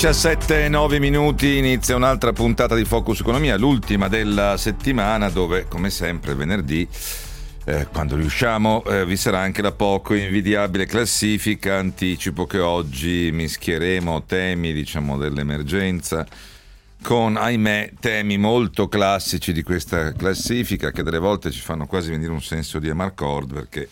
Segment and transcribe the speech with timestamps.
[0.00, 6.34] 17 9 minuti inizia un'altra puntata di Focus Economia, l'ultima della settimana dove come sempre
[6.34, 6.88] venerdì
[7.66, 14.22] eh, quando riusciamo eh, vi sarà anche la poco invidiabile classifica, anticipo che oggi mischieremo
[14.22, 16.26] temi diciamo dell'emergenza
[17.02, 22.32] con ahimè temi molto classici di questa classifica che delle volte ci fanno quasi venire
[22.32, 23.86] un senso di amarcord perché,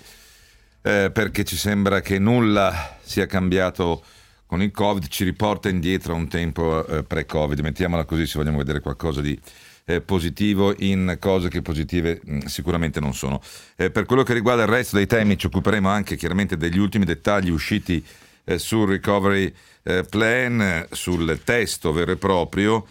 [0.81, 4.03] eh, perché ci sembra che nulla sia cambiato
[4.49, 8.57] con il Covid ci riporta indietro a un tempo eh, pre-Covid, mettiamola così se vogliamo
[8.57, 9.39] vedere qualcosa di
[9.85, 13.43] eh, positivo in cose che positive mh, mm, sicuramente non sono.
[13.77, 17.05] Eh, per quello che riguarda il resto dei temi ci occuperemo anche chiaramente degli ultimi
[17.05, 18.03] dettagli usciti
[18.45, 22.87] eh, sul recovery eh, plan, sul testo vero e proprio.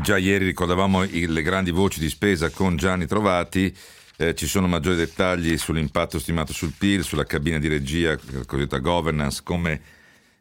[0.00, 3.76] Già ieri ricordavamo il, le grandi voci di spesa con Gianni Trovati.
[4.16, 8.78] Eh, ci sono maggiori dettagli sull'impatto stimato sul PIL, sulla cabina di regia, la cosiddetta
[8.78, 9.96] governance, come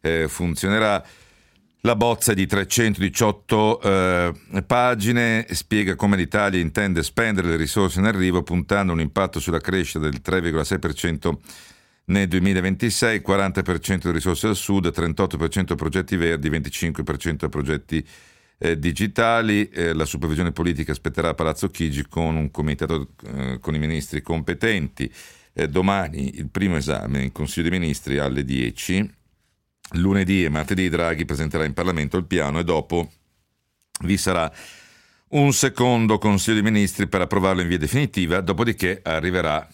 [0.07, 1.03] eh, funzionerà.
[1.81, 8.43] La bozza di 318 eh, pagine spiega come l'Italia intende spendere le risorse in arrivo
[8.43, 11.37] puntando un impatto sulla crescita del 3,6%
[12.05, 18.05] nel 2026, 40% delle risorse al sud, 38% a progetti verdi, 25% a progetti
[18.57, 19.69] eh, digitali.
[19.69, 24.21] Eh, la supervisione politica aspetterà a Palazzo Chigi con un comitato eh, con i ministri
[24.21, 25.11] competenti.
[25.53, 29.15] Eh, domani il primo esame in Consiglio dei Ministri alle 10
[29.91, 33.11] Lunedì e martedì Draghi presenterà in Parlamento il piano e dopo
[34.01, 34.51] vi sarà
[35.29, 39.67] un secondo Consiglio dei Ministri per approvarlo in via definitiva, dopodiché arriverà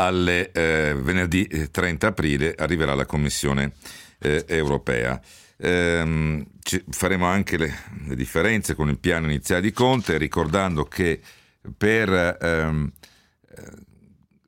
[0.00, 3.72] alle eh, venerdì 30 eh, aprile arriverà la Commissione
[4.20, 5.20] eh, europea.
[5.60, 6.44] Ehm,
[6.90, 7.74] faremo anche le,
[8.06, 11.20] le, differenze con il piano iniziale di Conte, ricordando che
[11.76, 12.92] per ehm,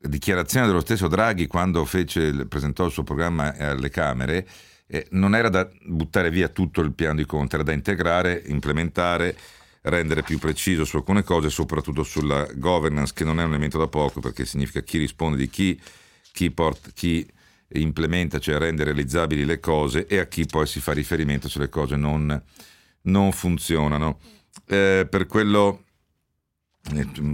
[0.01, 4.47] dichiarazione dello stesso Draghi quando fece, presentò il suo programma alle Camere,
[4.87, 9.35] eh, non era da buttare via tutto il piano di Conte, era da integrare, implementare,
[9.83, 13.87] rendere più preciso su alcune cose, soprattutto sulla governance, che non è un elemento da
[13.87, 15.79] poco, perché significa chi risponde di chi,
[16.33, 17.25] chi, porta, chi
[17.73, 21.69] implementa, cioè rende realizzabili le cose, e a chi poi si fa riferimento se le
[21.69, 22.41] cose non,
[23.03, 24.19] non funzionano.
[24.65, 25.85] Eh, per quello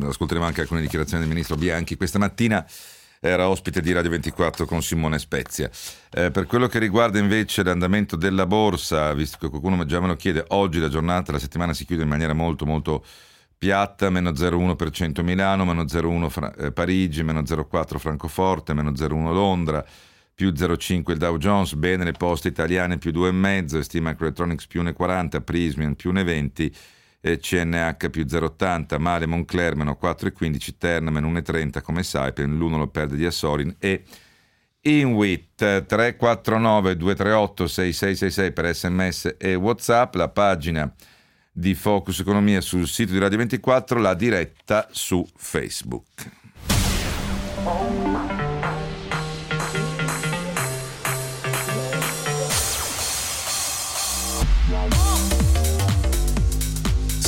[0.07, 1.95] ascolteremo anche alcune dichiarazioni del ministro Bianchi.
[1.95, 2.65] Questa mattina
[3.19, 5.69] era ospite di Radio 24 con Simone Spezia.
[6.11, 10.15] Eh, per quello che riguarda invece l'andamento della borsa, visto che qualcuno già me lo
[10.15, 13.03] chiede, oggi la giornata, la settimana si chiude in maniera molto molto
[13.57, 19.83] piatta, meno 0,1% Milano, meno 0,1 Fra- eh, Parigi, meno 0,4 Francoforte, meno 0,1 Londra,
[20.33, 25.41] più 0,5 il Dow Jones, bene le poste italiane più 2,5, Stima Electronics più 1,40,
[25.41, 26.71] Prismian più 1,20,
[27.21, 33.15] CNH più 0,80, Male Moncler meno 4,15, Terna meno 1,30 come Saipem, l'uno lo perde
[33.15, 34.03] di Assorin e
[34.81, 40.93] Inwit 349 238 6666 per sms e whatsapp, la pagina
[41.51, 46.05] di Focus Economia sul sito di Radio 24, la diretta su Facebook.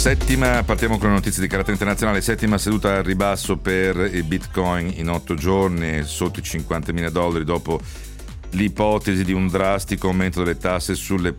[0.10, 4.92] Settima, partiamo con le notizie di carattere internazionale, settima seduta al ribasso per il Bitcoin
[4.96, 7.80] in otto giorni, sotto i 50 mila dollari dopo
[8.54, 11.36] l'ipotesi di un drastico aumento delle tasse sulle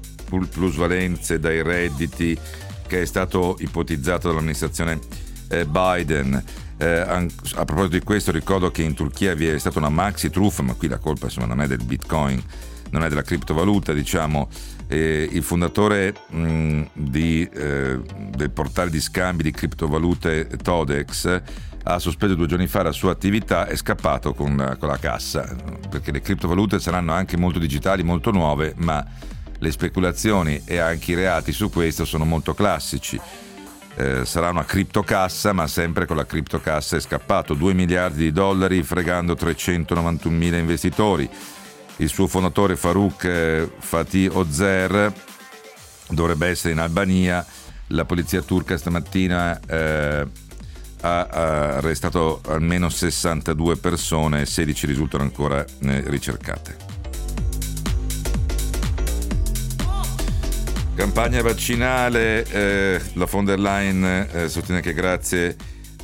[0.49, 2.39] plusvalenze dai redditi
[2.87, 5.01] che è stato ipotizzato dall'amministrazione
[5.49, 6.41] eh, Biden.
[6.77, 10.63] Eh, a proposito di questo ricordo che in Turchia vi è stata una maxi truffa,
[10.63, 12.41] ma qui la colpa insomma, non è del Bitcoin,
[12.91, 14.49] non è della criptovaluta, diciamo,
[14.91, 18.01] eh, il fondatore mh, di, eh,
[18.35, 21.43] del portale di scambi di criptovalute Todex
[21.85, 25.57] ha sospeso due giorni fa la sua attività e è scappato con, con la cassa,
[25.89, 29.05] perché le criptovalute saranno anche molto digitali, molto nuove, ma
[29.59, 33.19] le speculazioni e anche i reati su questo sono molto classici.
[33.95, 38.83] Eh, sarà una criptocassa, ma sempre con la criptocassa è scappato 2 miliardi di dollari
[38.83, 41.29] fregando 391 mila investitori.
[42.01, 45.13] Il suo fondatore Farouk eh, Fatih Ozer
[46.09, 47.45] dovrebbe essere in Albania.
[47.89, 50.27] La polizia turca stamattina eh,
[51.03, 51.27] ha,
[51.77, 56.77] arrestato almeno 62 persone, 16 risultano ancora eh, ricercate.
[60.95, 65.55] Campagna vaccinale, eh, la von der Leyen eh, sostiene che grazie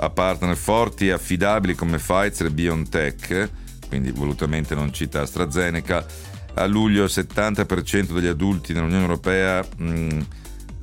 [0.01, 3.51] a partner forti e affidabili come Pfizer e BioNTech,
[3.89, 6.05] quindi volutamente non cita AstraZeneca,
[6.55, 10.21] a luglio il 70% degli adulti nell'Unione Europea mh, mm,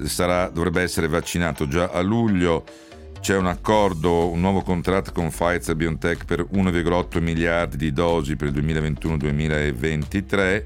[0.04, 1.68] sarà, dovrebbe essere vaccinato.
[1.68, 2.64] Già a luglio
[3.20, 8.50] c'è un accordo, un nuovo contratto con Pfizer BioNTech per 1,8 miliardi di dosi per
[8.50, 10.64] il 2021-2023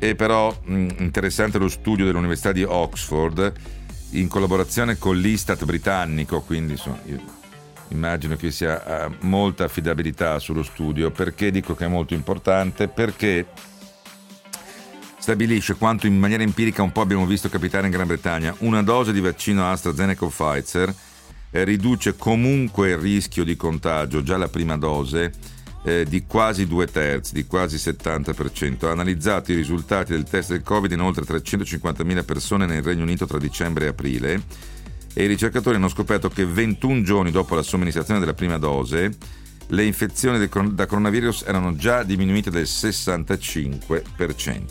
[0.00, 3.52] e però mh, interessante lo studio dell'Università di Oxford
[4.10, 6.98] in collaborazione con l'Istat britannico, quindi insomma,
[7.88, 11.10] immagino che sia uh, molta affidabilità sullo studio.
[11.10, 12.88] Perché dico che è molto importante?
[12.88, 13.46] Perché
[15.18, 19.12] stabilisce quanto in maniera empirica un po' abbiamo visto capitare in Gran Bretagna, una dose
[19.12, 20.94] di vaccino AstraZeneca o Pfizer
[21.50, 25.32] eh, riduce comunque il rischio di contagio, già la prima dose,
[25.84, 28.86] eh, di quasi due terzi, di quasi 70%.
[28.86, 33.26] Ha analizzato i risultati del test del Covid in oltre 350.000 persone nel Regno Unito
[33.26, 34.42] tra dicembre e aprile
[35.18, 39.10] e i ricercatori hanno scoperto che 21 giorni dopo la somministrazione della prima dose
[39.66, 44.62] le infezioni da coronavirus erano già diminuite del 65%.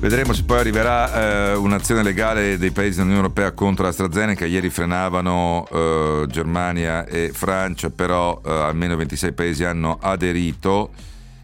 [0.00, 4.46] Vedremo se poi arriverà eh, un'azione legale dei paesi dell'Unione Europea contro AstraZeneca.
[4.46, 10.92] Ieri frenavano eh, Germania e Francia, però eh, almeno 26 paesi hanno aderito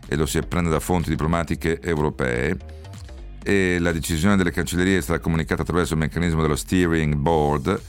[0.09, 2.57] e lo si apprende da fonti diplomatiche europee.
[3.45, 7.81] E la decisione delle cancellerie è stata comunicata attraverso il meccanismo dello steering board.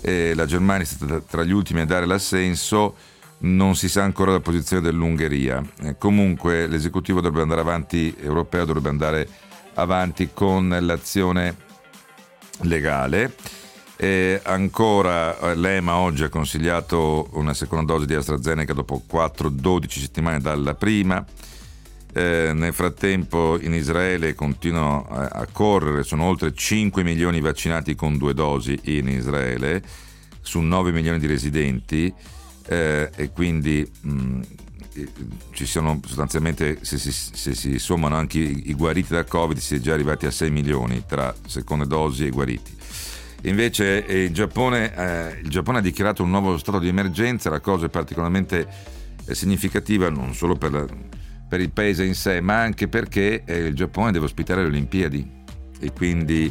[0.00, 2.94] E la Germania è stata tra gli ultimi a dare l'assenso
[3.42, 5.62] non si sa ancora la posizione dell'Ungheria.
[5.82, 9.28] Eh, comunque l'esecutivo dovrebbe andare avanti, europeo dovrebbe andare
[9.74, 11.56] avanti con l'azione
[12.62, 13.34] legale.
[13.96, 20.40] E ancora eh, l'EMA oggi ha consigliato una seconda dose di AstraZeneca dopo 4-12 settimane
[20.40, 21.24] dalla prima.
[22.14, 28.18] Eh, nel frattempo in Israele continuano a, a, correre, sono oltre 5 milioni vaccinati con
[28.18, 29.82] due dosi in Israele
[30.42, 32.12] su 9 milioni di residenti
[32.66, 34.40] eh, e quindi mh,
[35.52, 39.76] ci sono sostanzialmente, se si, se si sommano anche i, i, guariti da Covid, si
[39.76, 42.76] è già arrivati a 6 milioni tra seconde dosi e guariti.
[43.44, 47.60] Invece eh, il, Giappone, eh, il, Giappone, ha dichiarato un nuovo stato di emergenza, la
[47.60, 48.68] cosa è particolarmente
[49.24, 50.86] eh, significativa non solo per, la,
[51.52, 55.30] per, il paese in sé, ma anche perché eh, il Giappone deve ospitare le Olimpiadi
[55.78, 56.50] e quindi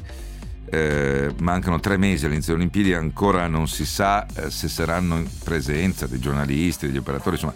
[0.70, 5.28] eh, mancano tre mesi all'inizio delle Olimpiadi ancora non si sa eh, se saranno in
[5.44, 7.56] presenza dei giornalisti, degli operatori, insomma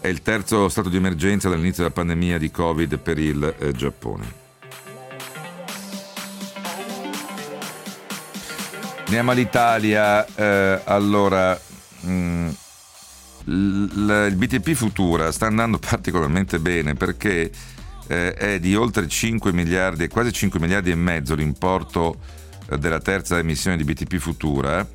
[0.00, 4.40] è il terzo stato di emergenza dall'inizio della pandemia di Covid per il eh, Giappone.
[9.04, 11.56] Andiamo all'Italia, eh, allora
[12.00, 12.48] mh, mm,
[13.44, 17.50] il BTP Futura sta andando particolarmente bene perché
[18.06, 22.16] eh, è di oltre 5 miliardi, quasi 5 miliardi e mezzo l'importo
[22.68, 24.86] eh, della terza emissione di BTP Futura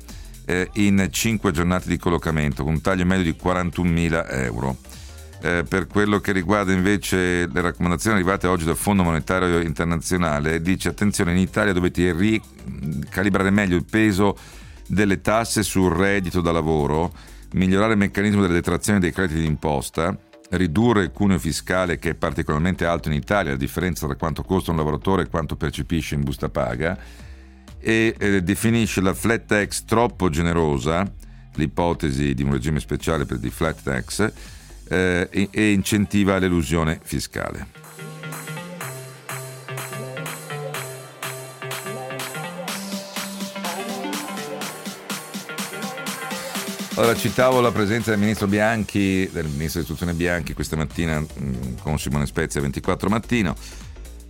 [0.44, 4.76] eh, in 5 giornate di collocamento con un taglio medio di 41 mila euro.
[5.40, 11.30] Per quello che riguarda invece le raccomandazioni arrivate oggi dal Fondo Monetario Internazionale, dice attenzione
[11.30, 14.36] in Italia dovete ricalibrare meglio il peso
[14.88, 17.12] delle tasse sul reddito da lavoro,
[17.52, 20.16] migliorare il meccanismo delle detrazioni dei crediti d'imposta,
[20.50, 24.70] ridurre il cuneo fiscale che è particolarmente alto in Italia, la differenza tra quanto costa
[24.70, 26.98] un lavoratore e quanto percepisce in busta paga,
[27.80, 31.10] e eh, definisce la flat tax troppo generosa,
[31.54, 34.32] l'ipotesi di un regime speciale per di flat tax,
[34.88, 37.87] eh, e incentiva l'elusione fiscale.
[46.98, 51.96] Allora, citavo la presenza del ministro Bianchi, del ministro dell'istruzione Bianchi questa mattina mm, con
[51.96, 53.54] Simone Spezia 24 mattino.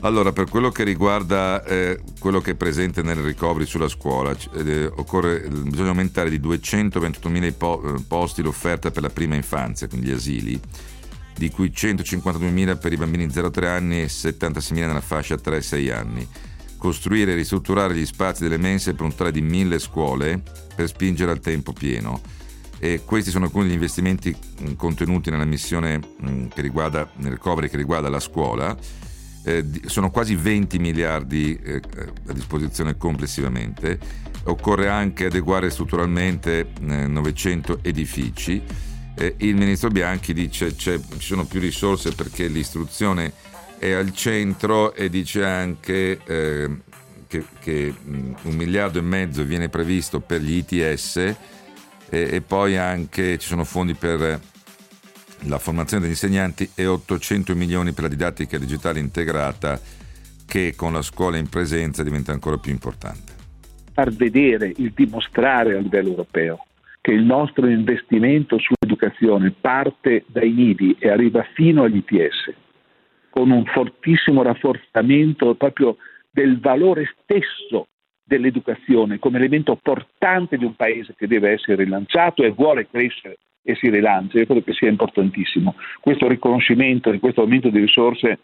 [0.02, 4.84] Allora, per quello che riguarda eh, quello che è presente nel ricoveri sulla scuola, eh,
[4.84, 10.12] occorre, bisogna aumentare di 228.000 po- eh, posti l'offerta per la prima infanzia, quindi gli
[10.12, 10.60] asili,
[11.38, 16.28] di cui 152.000 per i bambini 0-3 anni e 76.000 nella fascia 3-6 anni.
[16.76, 20.42] Costruire e ristrutturare gli spazi delle mense per un totale di 1.000 scuole
[20.74, 22.36] per spingere al tempo pieno.
[22.78, 24.36] E questi sono alcuni degli investimenti
[24.76, 26.00] contenuti nella missione
[26.54, 28.76] che riguarda, nel recovery che riguarda la scuola
[29.48, 31.80] eh, sono quasi 20 miliardi eh,
[32.28, 33.98] a disposizione complessivamente,
[34.44, 38.62] occorre anche adeguare strutturalmente 900 eh, edifici.
[39.14, 43.32] Eh, il ministro Bianchi dice che ci sono più risorse perché l'istruzione
[43.78, 46.68] è al centro e dice anche eh,
[47.26, 51.36] che, che un miliardo e mezzo viene previsto per gli ITS
[52.10, 54.40] e, e poi anche ci sono fondi per
[55.46, 59.80] la formazione degli insegnanti e 800 milioni per la didattica digitale integrata
[60.46, 63.34] che con la scuola in presenza diventa ancora più importante.
[63.92, 66.64] Far vedere, il dimostrare a livello europeo
[67.00, 72.52] che il nostro investimento sull'educazione parte dai nidi e arriva fino agli ITS,
[73.30, 75.96] con un fortissimo rafforzamento proprio
[76.30, 77.88] del valore stesso
[78.28, 83.74] dell'educazione come elemento portante di un paese che deve essere rilanciato e vuole crescere e
[83.74, 84.38] si rilancia.
[84.38, 85.74] Io credo che sia importantissimo.
[86.00, 88.38] Questo riconoscimento di questo aumento di risorse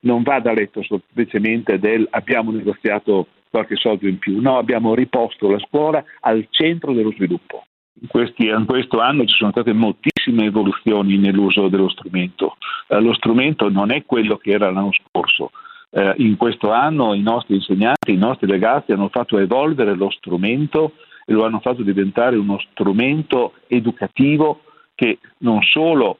[0.00, 5.50] non va da letto semplicemente del abbiamo negoziato qualche soldo in più, no, abbiamo riposto
[5.50, 7.64] la scuola al centro dello sviluppo.
[8.00, 12.56] In, questi, in questo anno ci sono state moltissime evoluzioni nell'uso dello strumento.
[12.88, 15.50] Eh, lo strumento non è quello che era l'anno scorso.
[15.90, 20.92] Eh, in questo anno i nostri insegnanti, i nostri ragazzi hanno fatto evolvere lo strumento
[21.24, 24.62] e lo hanno fatto diventare uno strumento educativo
[24.94, 26.18] che non solo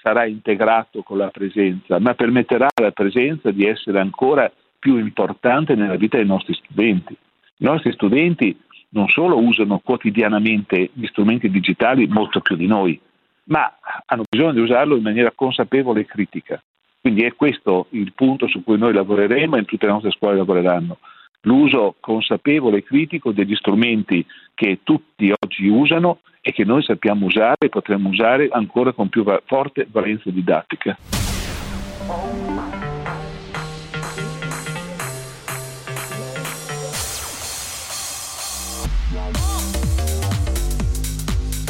[0.00, 5.96] sarà integrato con la presenza, ma permetterà alla presenza di essere ancora più importante nella
[5.96, 7.12] vita dei nostri studenti.
[7.12, 8.56] I nostri studenti
[8.90, 12.98] non solo usano quotidianamente gli strumenti digitali molto più di noi,
[13.44, 16.62] ma hanno bisogno di usarlo in maniera consapevole e critica.
[17.00, 20.98] Quindi è questo il punto su cui noi lavoreremo e tutte le nostre scuole lavoreranno.
[21.42, 27.56] L'uso consapevole e critico degli strumenti che tutti oggi usano e che noi sappiamo usare
[27.66, 30.96] e potremmo usare ancora con più forte valenza didattica.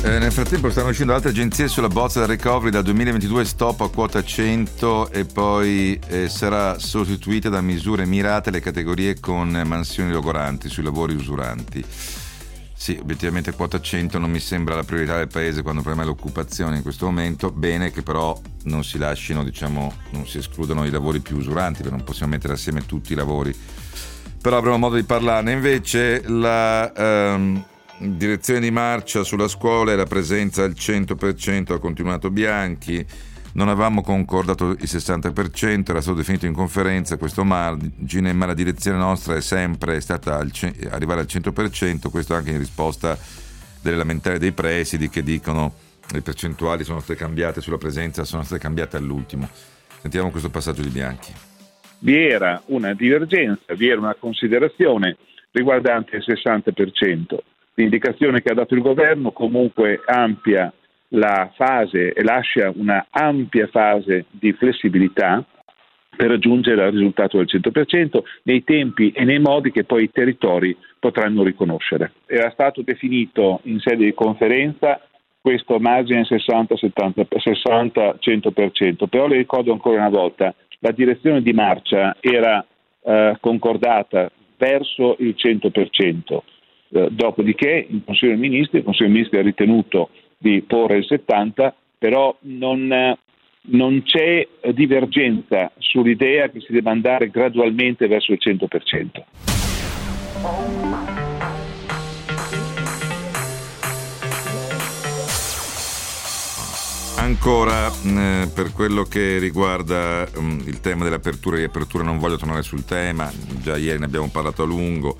[0.08, 3.90] Eh, nel frattempo stanno uscendo altre agenzie sulla bozza del recovery dal 2022 stop a
[3.90, 10.70] quota 100 e poi eh, sarà sostituita da misure mirate alle categorie con mansioni logoranti
[10.70, 11.84] sui lavori usuranti.
[12.74, 16.76] Sì, obiettivamente quota 100 non mi sembra la priorità del paese quando per me l'occupazione
[16.76, 17.50] in questo momento.
[17.50, 21.94] Bene che però non si lasciano, diciamo, non si escludano i lavori più usuranti, perché
[21.94, 23.54] non possiamo mettere assieme tutti i lavori.
[24.40, 25.52] Però avremo modo di parlarne.
[25.52, 27.64] Invece la ehm,
[27.98, 33.04] direzione di marcia sulla scuola e la presenza al 100% ha continuato Bianchi
[33.52, 38.98] non avevamo concordato il 60%, era stato definito in conferenza questo margine, ma la direzione
[38.98, 40.50] nostra è sempre stata al,
[40.90, 43.18] arrivare al 100%, questo anche in risposta
[43.82, 45.72] delle lamentele dei presidi che dicono
[46.12, 49.48] le percentuali sono state cambiate sulla presenza, sono state cambiate all'ultimo.
[50.00, 51.32] Sentiamo questo passaggio di Bianchi.
[52.00, 55.16] Vi era una divergenza, vi era una considerazione
[55.50, 57.38] riguardante il 60%.
[57.78, 60.73] L'indicazione che ha dato il governo comunque ampia
[61.11, 65.44] la fase e lascia una ampia fase di flessibilità
[66.16, 70.76] per raggiungere il risultato del 100% nei tempi e nei modi che poi i territori
[70.99, 72.14] potranno riconoscere.
[72.26, 75.00] Era stato definito in sede di conferenza
[75.40, 82.66] questo margine 60-100%, però le ricordo ancora una volta, la direzione di marcia era
[83.04, 86.40] eh, concordata verso il 100%,
[86.90, 91.04] eh, dopodiché il Consiglio dei Ministri, il Consiglio dei Ministri ha ritenuto di porre il
[91.04, 93.16] 70, però non,
[93.61, 99.23] non c'è divergenza sull'idea che si debba andare gradualmente verso il 100%.
[107.18, 112.62] Ancora eh, per quello che riguarda um, il tema dell'apertura e riapertura non voglio tornare
[112.62, 113.30] sul tema,
[113.61, 115.16] già ieri ne abbiamo parlato a lungo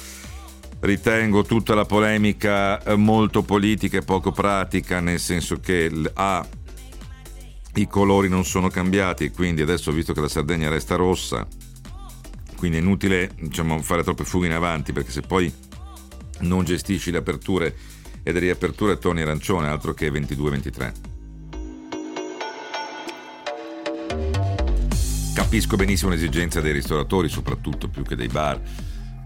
[0.81, 6.47] ritengo tutta la polemica eh, molto politica e poco pratica, nel senso che A,
[7.75, 11.47] i colori non sono cambiati quindi adesso visto che la Sardegna resta rossa,
[12.57, 15.53] quindi è inutile diciamo, fare troppe fughe in avanti perché se poi
[16.41, 17.77] non gestisci le aperture
[18.23, 20.93] e le riaperture torni arancione, altro che 22-23.
[25.35, 28.61] Capisco benissimo l'esigenza dei ristoratori, soprattutto più che dei bar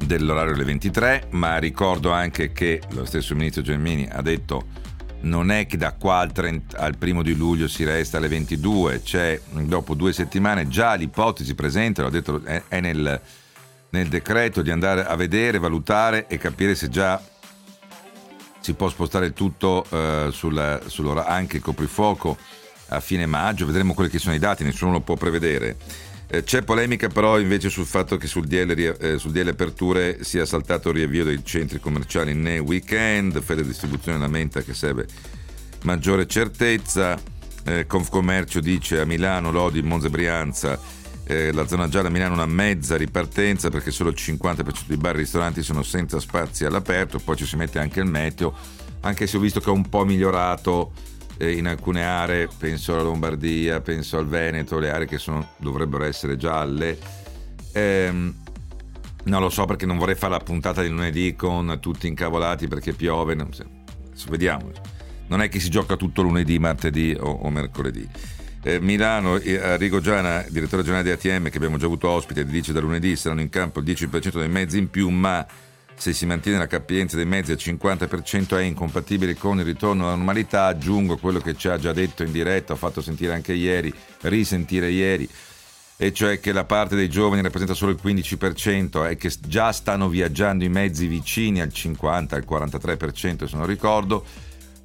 [0.05, 4.81] dell'orario alle 23, ma ricordo anche che lo stesso ministro Gelmini ha detto
[5.23, 9.03] non è che da qua al, 30, al primo di luglio si resta alle 22,
[9.03, 13.21] c'è dopo due settimane già l'ipotesi presente, l'ho detto, è, nel,
[13.91, 17.23] nel decreto di andare a vedere, valutare e capire se già
[18.61, 22.37] si può spostare tutto eh, sulla, anche il coprifuoco
[22.89, 25.77] a fine maggio, vedremo quelli che sono i dati, nessuno lo può prevedere.
[26.35, 30.47] Eh, c'è polemica però invece sul fatto che sul DL, eh, sul DL aperture sia
[30.47, 35.07] saltato il riavvio dei centri commerciali nei weekend, Fede Distribuzione lamenta che serve
[35.83, 37.21] maggiore certezza,
[37.65, 40.81] eh, Confcommercio dice a Milano, Lodi, Monza Brianza.
[41.25, 45.17] Eh, la zona gialla a Milano una mezza ripartenza perché solo il 50% di bar
[45.17, 48.55] e ristoranti sono senza spazi all'aperto, poi ci si mette anche il meteo,
[49.01, 50.93] anche se ho visto che è un po' migliorato
[51.51, 56.37] in alcune aree, penso alla Lombardia, penso al Veneto, le aree che sono, dovrebbero essere
[56.37, 56.99] gialle.
[57.73, 58.35] Ehm,
[59.25, 62.93] non lo so perché non vorrei fare la puntata di lunedì con tutti incavolati perché
[62.93, 63.51] piove, non,
[64.29, 64.71] vediamo.
[65.29, 68.09] Non è che si gioca tutto lunedì, martedì o, o mercoledì.
[68.65, 72.73] Eh, Milano, eh, Rigo Giana, direttore generale di ATM che abbiamo già avuto ospite, dice
[72.73, 75.45] da lunedì saranno in campo il 10% dei mezzi in più, ma
[75.95, 80.17] se si mantiene la capienza dei mezzi al 50% è incompatibile con il ritorno alla
[80.17, 80.67] normalità.
[80.67, 84.91] Aggiungo quello che ci ha già detto in diretta, ho fatto sentire anche ieri, risentire
[84.91, 85.29] ieri,
[85.97, 90.09] e cioè che la parte dei giovani rappresenta solo il 15% e che già stanno
[90.09, 94.25] viaggiando i mezzi vicini al 50, al 43% se non ricordo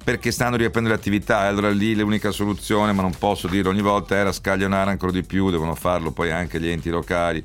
[0.04, 3.82] perché stanno riaprendo le attività e allora lì l'unica soluzione, ma non posso dirlo ogni
[3.82, 7.44] volta, era scaglionare ancora di più, devono farlo poi anche gli enti locali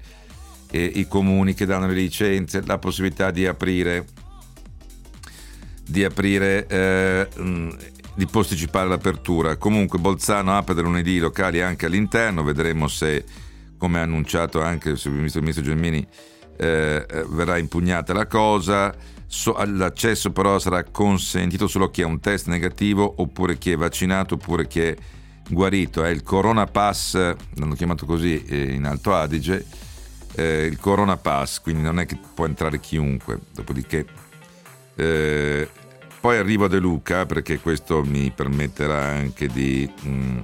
[0.74, 4.08] e i comuni che danno le licenze, la possibilità di aprire,
[5.86, 7.28] di aprire, eh,
[8.16, 9.58] di posticipare l'apertura.
[9.58, 13.24] Comunque Bolzano apre da lunedì i locali anche all'interno, vedremo se,
[13.78, 16.04] come ha annunciato anche il ministro Gelmini,
[16.58, 18.96] eh, eh, verrà impugnata la cosa
[19.34, 24.36] So, l'accesso però sarà consentito solo chi ha un test negativo oppure chi è vaccinato
[24.36, 24.96] oppure chi è
[25.50, 26.04] guarito.
[26.04, 29.66] È il Corona Pass, l'hanno chiamato così eh, in Alto Adige,
[30.36, 33.40] eh, il Corona Pass, quindi non è che può entrare chiunque.
[33.54, 34.06] Dopodiché
[34.96, 35.68] eh,
[36.20, 40.40] poi arrivo a De Luca perché questo mi permetterà anche di, mh, mm,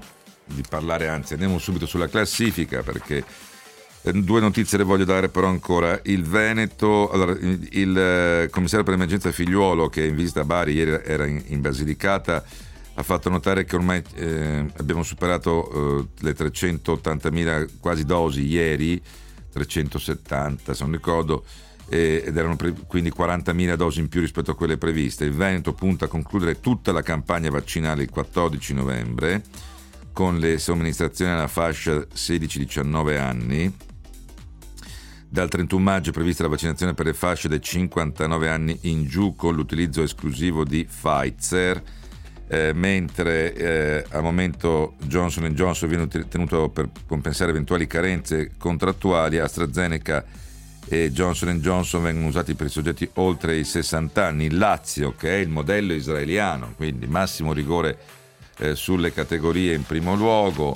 [0.46, 3.24] di parlare, anzi andiamo subito sulla classifica perché
[4.01, 6.00] eh, due notizie le voglio dare però ancora.
[6.03, 11.01] Il Veneto, allora, il eh, commissario per l'emergenza Figliuolo che in visita a Bari ieri
[11.03, 12.44] era in, Basilicata
[12.96, 19.01] ha fatto notare che ormai eh, abbiamo superato eh, le 380.000 quasi dosi ieri,
[19.51, 21.44] 370 se non ricordo,
[21.88, 25.25] ed erano pre- quindi 40.000 dosi in più rispetto a quelle previste.
[25.25, 29.44] Il Veneto punta a concludere tutta la campagna vaccinale il 14 novembre
[30.14, 33.74] con le somministrazioni alla fascia 16-19 anni
[35.31, 39.35] dal 31 maggio è prevista la vaccinazione per le fasce dai 59 anni in giù
[39.35, 41.81] con l'utilizzo esclusivo di Pfizer,
[42.51, 50.25] eh, mentre eh, al momento Johnson Johnson viene tenuto per compensare eventuali carenze contrattuali, AstraZeneca
[50.88, 54.46] e Johnson Johnson vengono usati per i soggetti oltre i 60 anni.
[54.46, 57.98] Il Lazio, che è il modello israeliano, quindi massimo rigore
[58.57, 60.75] eh, sulle categorie in primo luogo,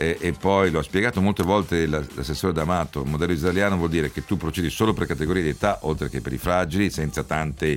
[0.00, 4.36] e, poi l'ho spiegato molte volte l'assessore D'Amato, il modello israeliano vuol dire che tu
[4.36, 7.76] procedi solo per categorie di età, oltre che per i fragili, senza tanti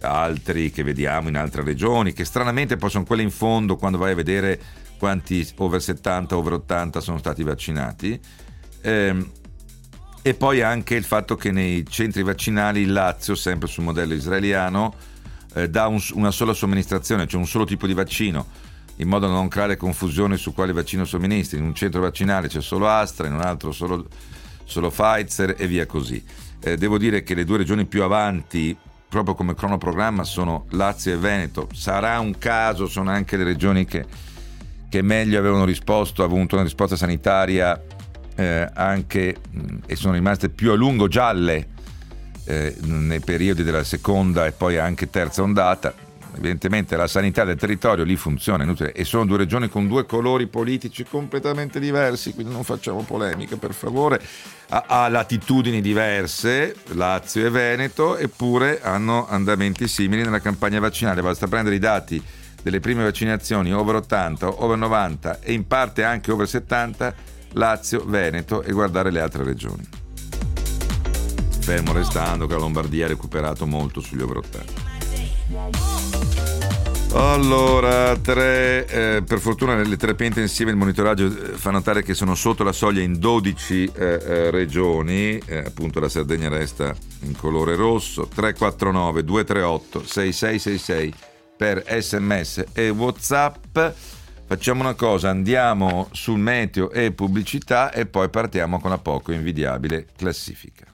[0.00, 4.12] altri che vediamo in altre regioni, che stranamente poi sono quelle in fondo quando vai
[4.12, 4.60] a vedere
[4.98, 8.18] quanti over 70, over 80 sono stati vaccinati.
[8.82, 9.30] Ehm,
[10.22, 14.94] e poi anche il fatto che nei centri vaccinali il Lazio, sempre sul modello israeliano,
[15.54, 18.64] eh, dà un, una sola somministrazione, cioè un solo tipo di vaccino
[18.96, 21.58] in modo da non creare confusione su quale vaccino somministri.
[21.58, 24.06] In un centro vaccinale c'è solo Astra, in un altro solo,
[24.64, 26.22] solo Pfizer e via così.
[26.60, 28.76] Eh, devo dire che le due regioni più avanti,
[29.08, 31.68] proprio come cronoprogramma, sono Lazio e Veneto.
[31.72, 34.04] Sarà un caso, sono anche le regioni che,
[34.88, 37.80] che meglio avevano risposto, hanno avuto una risposta sanitaria
[38.34, 41.68] eh, anche mh, e sono rimaste più a lungo gialle
[42.44, 46.05] eh, nei periodi della seconda e poi anche terza ondata
[46.36, 48.92] evidentemente la sanità del territorio lì funziona inutile.
[48.92, 53.74] e sono due regioni con due colori politici completamente diversi, quindi non facciamo polemiche per
[53.74, 54.20] favore,
[54.68, 61.46] ha, ha latitudini diverse, Lazio e Veneto, eppure hanno andamenti simili nella campagna vaccinale, basta
[61.46, 62.22] prendere i dati
[62.62, 67.14] delle prime vaccinazioni over 80, over 90 e in parte anche over 70,
[67.52, 69.88] Lazio, Veneto e guardare le altre regioni.
[71.60, 76.25] Fermo restando che la Lombardia ha recuperato molto sugli over 80.
[77.18, 82.12] Allora, tre, eh, per fortuna le terapie intensive e il monitoraggio eh, fa notare che
[82.12, 87.34] sono sotto la soglia in 12 eh, eh, regioni, eh, appunto la Sardegna resta in
[87.34, 91.14] colore rosso, 349 238 6666
[91.56, 93.78] per sms e whatsapp.
[94.46, 100.06] Facciamo una cosa, andiamo sul meteo e pubblicità e poi partiamo con la poco invidiabile
[100.14, 100.84] classifica.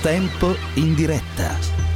[0.00, 1.86] Tempo in diretta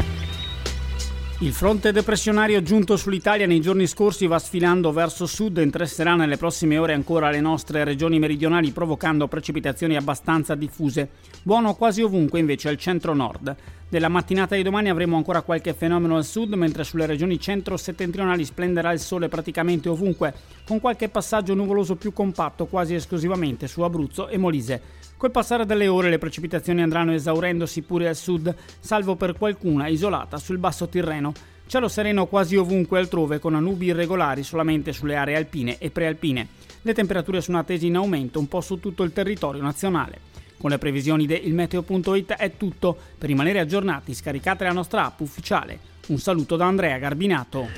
[1.43, 6.37] Il fronte depressionario giunto sull'Italia nei giorni scorsi va sfilando verso sud e interesserà nelle
[6.37, 11.09] prossime ore ancora le nostre regioni meridionali provocando precipitazioni abbastanza diffuse.
[11.43, 13.57] Buono quasi ovunque invece al centro-nord.
[13.89, 18.93] Nella mattinata di domani avremo ancora qualche fenomeno al sud, mentre sulle regioni centro-settentrionali splenderà
[18.93, 20.35] il sole praticamente ovunque,
[20.67, 24.83] con qualche passaggio nuvoloso più compatto quasi esclusivamente su Abruzzo e Molise.
[25.21, 30.39] Col passare delle ore le precipitazioni andranno esaurendosi pure al sud, salvo per qualcuna isolata
[30.39, 31.35] sul basso Tirreno.
[31.67, 36.49] Cielo sereno quasi ovunque altrove, con nubi irregolari solamente sulle aree alpine e prealpine.
[36.81, 40.21] Le temperature sono attese in aumento un po' su tutto il territorio nazionale.
[40.57, 42.97] Con le previsioni di ilmeteo.it è tutto.
[43.19, 45.79] Per rimanere aggiornati scaricate la nostra app ufficiale.
[46.07, 47.69] Un saluto da Andrea Garbinato.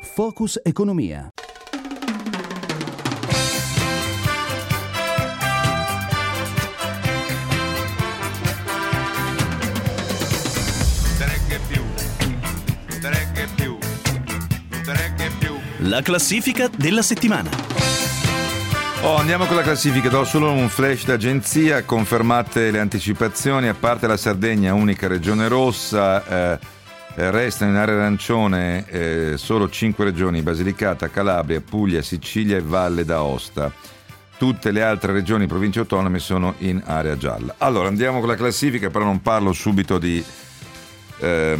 [0.00, 1.28] Focus Economia.
[15.84, 17.50] La classifica della settimana.
[19.00, 24.06] Oh, andiamo con la classifica, do solo un flash d'agenzia, confermate le anticipazioni, a parte
[24.06, 26.58] la Sardegna, unica regione rossa, eh,
[27.30, 33.72] restano in area arancione eh, solo 5 regioni, Basilicata, Calabria, Puglia, Sicilia e Valle d'Aosta.
[34.38, 37.56] Tutte le altre regioni, province autonome sono in area gialla.
[37.58, 40.24] Allora, andiamo con la classifica, però non parlo subito di
[41.22, 41.56] eh,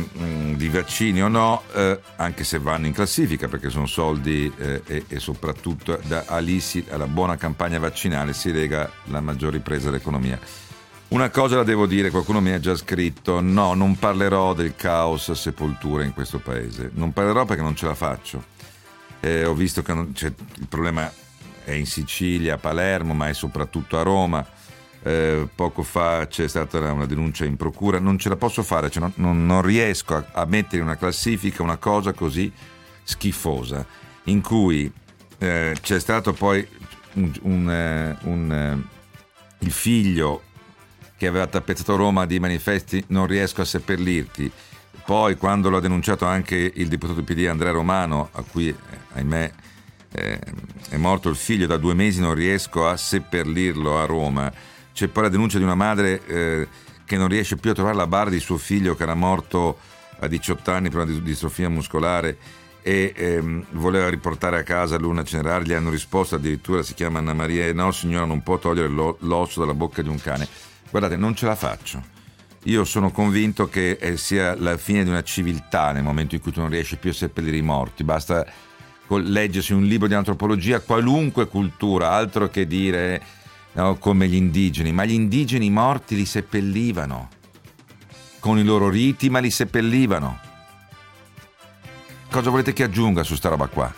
[0.56, 5.04] di vaccini o no, eh, anche se vanno in classifica perché sono soldi eh, e,
[5.06, 10.38] e, soprattutto da Alisi alla buona campagna vaccinale si lega la maggior ripresa dell'economia.
[11.08, 15.30] Una cosa la devo dire, qualcuno mi ha già scritto, no, non parlerò del caos
[15.32, 18.42] sepolture in questo paese, non parlerò perché non ce la faccio.
[19.20, 21.12] Eh, ho visto che non, il problema
[21.64, 24.44] è in Sicilia, a Palermo, ma è soprattutto a Roma
[25.02, 29.02] eh, poco fa c'è stata una denuncia in procura, non ce la posso fare, cioè
[29.02, 32.50] non, non, non, riesco a, a, mettere in una classifica una cosa così
[33.02, 33.84] schifosa,
[34.24, 34.90] in cui
[35.38, 36.66] eh, c'è stato poi
[37.14, 40.42] un, un, eh, un, eh, il figlio
[41.16, 44.50] che aveva tappezzato Roma di manifesti, non riesco a seppellirti.
[45.04, 48.76] Poi quando l'ha denunciato anche il deputato PD Andrea Romano, a cui eh,
[49.14, 49.52] ahimè
[50.12, 50.38] eh,
[50.90, 54.52] è morto il figlio da due mesi, non riesco a seppellirlo a Roma
[54.92, 56.68] c'è poi la denuncia di una madre eh,
[57.04, 59.78] che non riesce più a trovare la barra di suo figlio che era morto
[60.18, 62.36] a 18 anni per una distrofia muscolare
[62.82, 67.32] e ehm, voleva riportare a casa l'una Cenerari, gli hanno risposto addirittura si chiama Anna
[67.32, 70.48] Maria e no signora non può togliere l'osso dalla bocca di un cane.
[70.90, 72.02] Guardate, non ce la faccio.
[72.64, 76.52] Io sono convinto che eh, sia la fine di una civiltà nel momento in cui
[76.52, 78.04] tu non riesci più a seppellire i morti.
[78.04, 78.46] Basta
[79.08, 83.22] leggersi un libro di antropologia, qualunque cultura, altro che dire
[83.72, 83.96] no?
[83.96, 87.28] come gli indigeni, ma gli indigeni morti li seppellivano,
[88.40, 90.38] con i loro riti, ma li seppellivano.
[92.30, 93.92] Cosa volete che aggiunga su sta roba qua?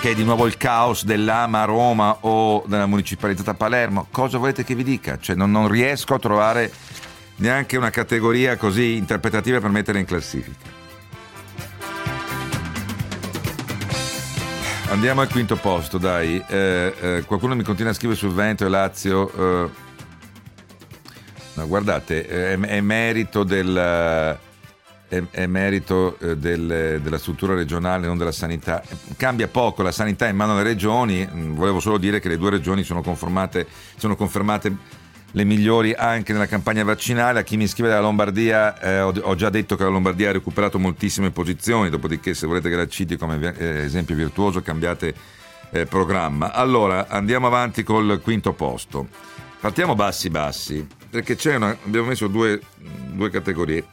[0.00, 4.06] Che è di nuovo il caos dell'Ama a Roma o della municipalizzata Palermo?
[4.10, 5.18] Cosa volete che vi dica?
[5.18, 6.70] Cioè non, non riesco a trovare
[7.36, 10.73] neanche una categoria così interpretativa per mettere in classifica.
[14.94, 16.42] Andiamo al quinto posto, dai.
[16.46, 19.28] Eh, eh, qualcuno mi continua a scrivere sul Veneto e Lazio.
[19.34, 19.70] Eh,
[21.54, 24.38] no, guardate, è, è merito del
[25.08, 28.84] è merito eh, del, della struttura regionale, non della sanità.
[29.16, 32.38] Cambia poco, la sanità è in mano alle regioni, mm, volevo solo dire che le
[32.38, 34.76] due regioni sono, sono confermate
[35.36, 37.40] le migliori anche nella campagna vaccinale.
[37.40, 40.78] A chi mi scrive dalla Lombardia, eh, ho, già detto che la Lombardia ha recuperato
[40.78, 45.14] moltissime posizioni, dopodiché se volete che la citi come eh, esempio virtuoso cambiate
[45.70, 46.52] eh, programma.
[46.52, 49.08] Allora, andiamo avanti col quinto posto.
[49.60, 53.86] Partiamo bassi bassi, perché una, abbiamo messo due, due categorie.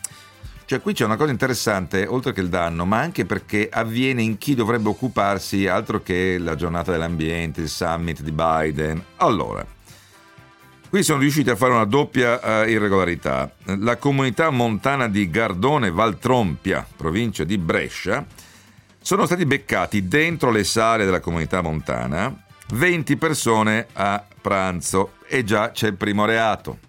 [0.66, 4.38] Cioè qui c'è una cosa interessante, oltre che il danno, ma anche perché avviene in
[4.38, 9.02] chi dovrebbe occuparsi altro che la giornata dell'ambiente, il summit di Biden.
[9.18, 9.66] Allora,
[10.92, 13.50] Qui sono riusciti a fare una doppia uh, irregolarità.
[13.80, 18.26] La comunità montana di Gardone Valtrompia, provincia di Brescia,
[19.02, 22.38] sono stati beccati dentro le sale della comunità montana
[22.74, 26.80] 20 persone a pranzo e già c'è il primo reato.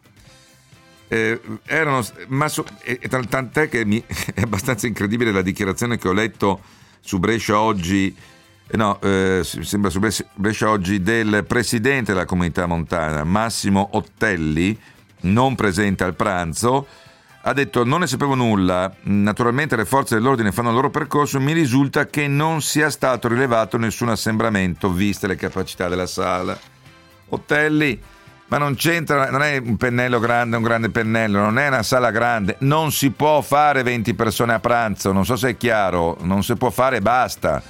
[1.07, 4.03] Eh, erano, ma so, e, tant'è che mi,
[4.35, 6.61] è abbastanza incredibile la dichiarazione che ho letto
[6.99, 8.32] su Brescia oggi eh,
[8.71, 10.01] no, eh, sembra su
[10.35, 14.79] Brescia oggi, del presidente della comunità montana, Massimo Ottelli,
[15.23, 16.87] non presente al pranzo,
[17.43, 21.53] ha detto non ne sapevo nulla, naturalmente le forze dell'ordine fanno il loro percorso, mi
[21.53, 26.59] risulta che non sia stato rilevato nessun assembramento viste le capacità della sala.
[27.31, 28.01] Ottelli
[28.53, 32.11] ma non c'entra, non è un pennello grande, un grande pennello, non è una sala
[32.11, 36.43] grande, non si può fare 20 persone a pranzo, non so se è chiaro, non
[36.45, 37.63] si può fare basta.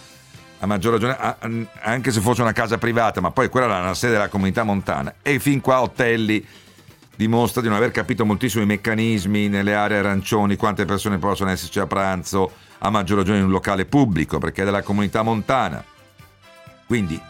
[0.63, 4.13] A maggior ragione, anche se fosse una casa privata, ma poi quella è la sede
[4.13, 5.13] della comunità montana.
[5.21, 6.47] E fin qua Otelli
[7.17, 11.81] dimostra di non aver capito moltissimo i meccanismi nelle aree arancioni, quante persone possono esserci
[11.81, 15.85] a pranzo, a maggior ragione in un locale pubblico, perché è della comunità montana.
[16.87, 17.21] Quindi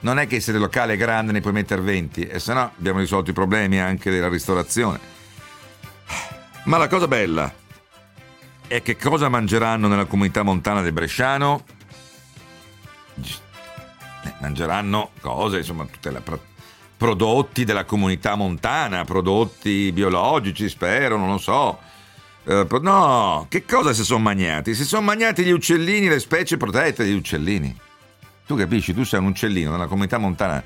[0.00, 2.72] non è che se il locale è grande ne puoi mettere 20 e se no
[2.78, 4.98] abbiamo risolto i problemi anche della ristorazione.
[6.62, 7.52] Ma la cosa bella
[8.66, 11.78] è che cosa mangeranno nella comunità montana del Bresciano?
[14.24, 16.22] Eh, mangeranno cose, insomma, tutte le
[16.96, 21.78] prodotti della comunità montana, prodotti biologici, spero, non lo so.
[22.42, 24.74] Uh, no, che cosa si sono mangiati?
[24.74, 27.74] Si sono mangiati gli uccellini, le specie protette degli uccellini.
[28.46, 30.62] Tu capisci, tu sei un uccellino nella comunità montana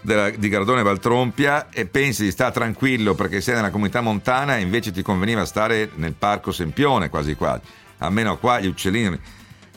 [0.00, 4.60] della, di Gardone Valtrompia e pensi di stare tranquillo perché sei nella comunità montana e
[4.60, 7.62] invece ti conveniva stare nel parco Sempione quasi quasi.
[7.98, 9.18] Almeno qua gli uccellini...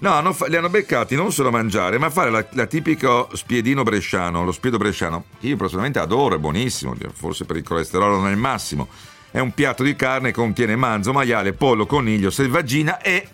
[0.01, 3.29] No, hanno, li hanno beccati non solo a mangiare, ma a fare la, la tipico
[3.33, 8.29] spiedino bresciano, lo spiedo bresciano, io personalmente adoro, è buonissimo, forse per il colesterolo non
[8.29, 8.88] è il massimo.
[9.31, 13.27] È un piatto di carne che contiene manzo, maiale, pollo, coniglio, selvaggina e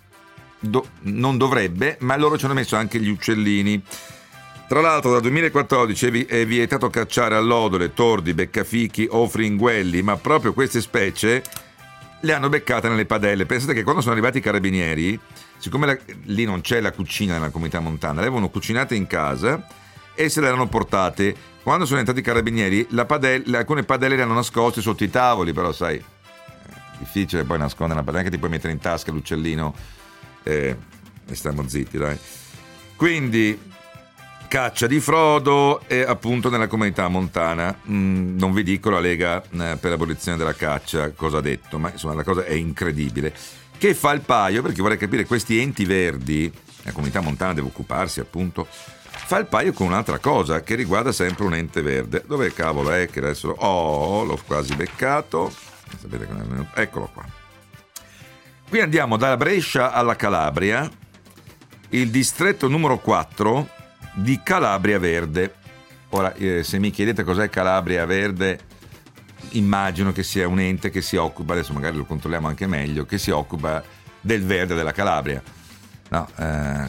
[0.59, 3.81] do, non dovrebbe, ma loro ci hanno messo anche gli uccellini.
[4.67, 10.81] Tra l'altro dal 2014 è vietato cacciare allodole, tordi, beccafichi o fringuelli, ma proprio queste
[10.81, 11.43] specie
[12.21, 13.45] le hanno beccate nelle padelle.
[13.45, 15.19] Pensate che quando sono arrivati i carabinieri,
[15.57, 19.67] siccome la, lì non c'è la cucina nella comunità montana, le avevano cucinate in casa
[20.13, 21.53] e se le erano portate.
[21.61, 25.71] Quando sono entrati i carabinieri, padella, alcune padelle le hanno nascoste sotto i tavoli, però
[25.71, 29.73] sai, è difficile poi nascondere una padella, che ti puoi mettere in tasca l'uccellino
[30.43, 30.77] e,
[31.27, 32.17] e stiamo zitti, dai.
[32.95, 33.59] Quindi
[34.47, 37.77] caccia di Frodo e appunto nella comunità montana.
[37.89, 41.91] Mm, non vi dico la Lega eh, per l'abolizione della caccia cosa ha detto, ma
[41.91, 43.33] insomma la cosa è incredibile.
[43.77, 46.51] Che fa il paio, perché vorrei capire questi enti verdi,
[46.83, 51.45] la comunità montana deve occuparsi appunto, fa il paio con un'altra cosa che riguarda sempre
[51.45, 52.23] un ente verde.
[52.25, 53.49] Dove cavolo è che adesso...
[53.49, 55.51] Oh, l'ho quasi beccato.
[55.99, 56.81] Sapete che è.
[56.81, 57.25] Eccolo qua.
[58.67, 60.89] Qui andiamo dalla Brescia alla Calabria,
[61.89, 63.69] il distretto numero 4
[64.15, 65.53] di Calabria Verde.
[66.09, 68.59] Ora, eh, se mi chiedete cos'è Calabria Verde,
[69.51, 73.17] immagino che sia un ente che si occupa, adesso magari lo controlliamo anche meglio, che
[73.17, 73.83] si occupa
[74.21, 75.41] del verde della Calabria.
[76.07, 76.43] No, eh,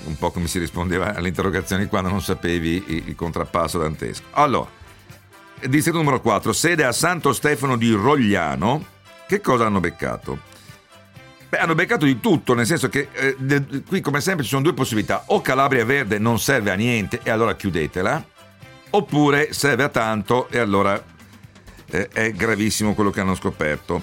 [0.04, 4.24] un po' come si rispondeva alle interrogazioni quando non sapevi il, contrappasso dantesco.
[4.32, 4.68] Allora,
[5.64, 8.84] distretto numero 4, sede a Santo Stefano di Rogliano.
[9.26, 10.38] Che cosa hanno beccato?
[11.48, 14.62] Beh, hanno beccato di tutto, nel senso che eh, de, qui come sempre ci sono
[14.62, 18.24] due possibilità, o Calabria Verde non serve a niente e allora chiudetela,
[18.90, 21.02] oppure serve a tanto e allora
[21.90, 24.02] eh, è gravissimo quello che hanno scoperto.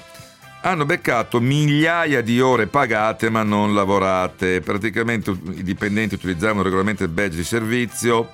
[0.62, 7.10] Hanno beccato migliaia di ore pagate ma non lavorate, praticamente i dipendenti utilizzavano regolarmente il
[7.10, 8.32] badge di servizio,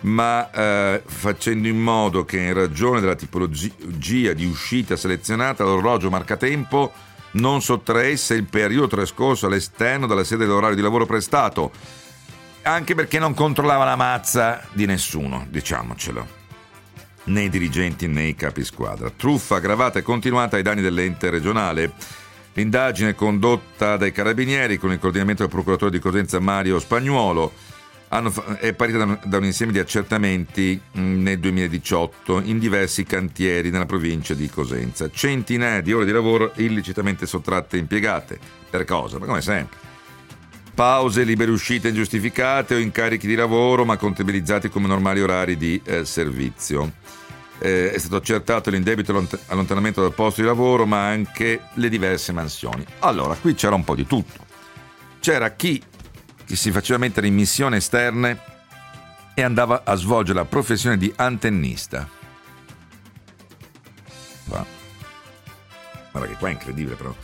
[0.00, 6.92] ma eh, facendo in modo che in ragione della tipologia di uscita selezionata l'orologio marcatempo
[7.32, 11.70] non sottraesse il periodo trascorso all'esterno della sede dell'orario di lavoro prestato,
[12.62, 16.35] anche perché non controllava la mazza di nessuno, diciamocelo,
[17.26, 19.10] né i dirigenti né i capi squadra.
[19.10, 21.92] Truffa aggravata e continuata ai danni dell'ente regionale.
[22.54, 27.52] L'indagine condotta dai carabinieri con il coordinamento del procuratore di Cosenza Mario Spagnuolo
[28.60, 34.32] è partita da, un, insieme di accertamenti mm, nel 2018 in diversi cantieri nella provincia
[34.32, 35.10] di Cosenza.
[35.10, 38.38] Centinaia di ore di lavoro illecitamente sottratte e impiegate.
[38.70, 39.18] Per cosa?
[39.18, 39.84] Ma come sempre.
[40.72, 46.04] Pause, libere uscite ingiustificate o incarichi di lavoro ma contabilizzati come normali orari di eh,
[46.04, 46.92] servizio.
[47.58, 52.84] Eh, è stato accertato l'indebito allontanamento dal posto di lavoro ma anche le diverse mansioni.
[53.00, 54.44] Allora, qui c'era un po' di tutto.
[55.20, 55.82] C'era chi
[56.44, 58.38] che si faceva mettere in missioni esterne
[59.34, 62.08] e andava a svolgere la professione di antennista.
[64.48, 64.64] Qua.
[66.12, 67.14] Guarda che qua è incredibile però.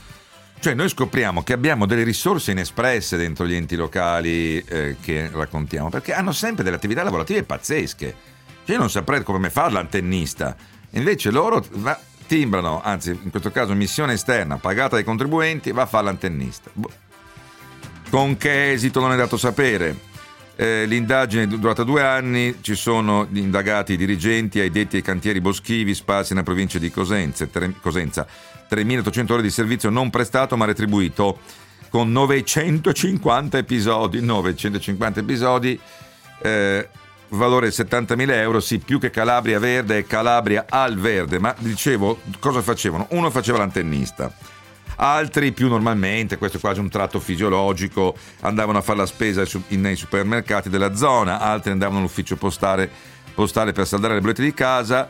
[0.59, 5.89] Cioè noi scopriamo che abbiamo delle risorse inespresse dentro gli enti locali eh, che raccontiamo,
[5.89, 8.15] perché hanno sempre delle attività lavorative pazzesche.
[8.65, 10.57] Cioè io non saprei come fare l'antennista,
[10.91, 15.87] invece loro va, timbrano, anzi in questo caso missione esterna, pagata dai contribuenti, va a
[15.87, 16.71] fare l'antennista.
[16.73, 17.11] Boh
[18.13, 19.97] con che esito non è dato sapere.
[20.55, 25.41] Eh, l'indagine è durata due anni, ci sono indagati i dirigenti ai detti ai cantieri
[25.41, 27.49] boschivi sparsi nella provincia di Cosenza,
[27.81, 28.27] Cosenza
[28.69, 31.39] 3.800 ore di servizio non prestato ma retribuito
[31.89, 35.81] con 950 episodi, 950 episodi,
[36.43, 36.89] eh,
[37.33, 42.63] valore 70.000 euro, sì, più che Calabria Verde e Calabria al Verde, ma dicevo, cosa
[42.63, 43.07] facevano?
[43.11, 44.33] Uno faceva l'antennista,
[44.97, 49.97] altri più normalmente, questo è quasi un tratto fisiologico, andavano a fare la spesa nei
[49.97, 52.91] supermercati della zona, altri andavano all'ufficio postale,
[53.35, 55.09] postale per saldare le bollette di casa,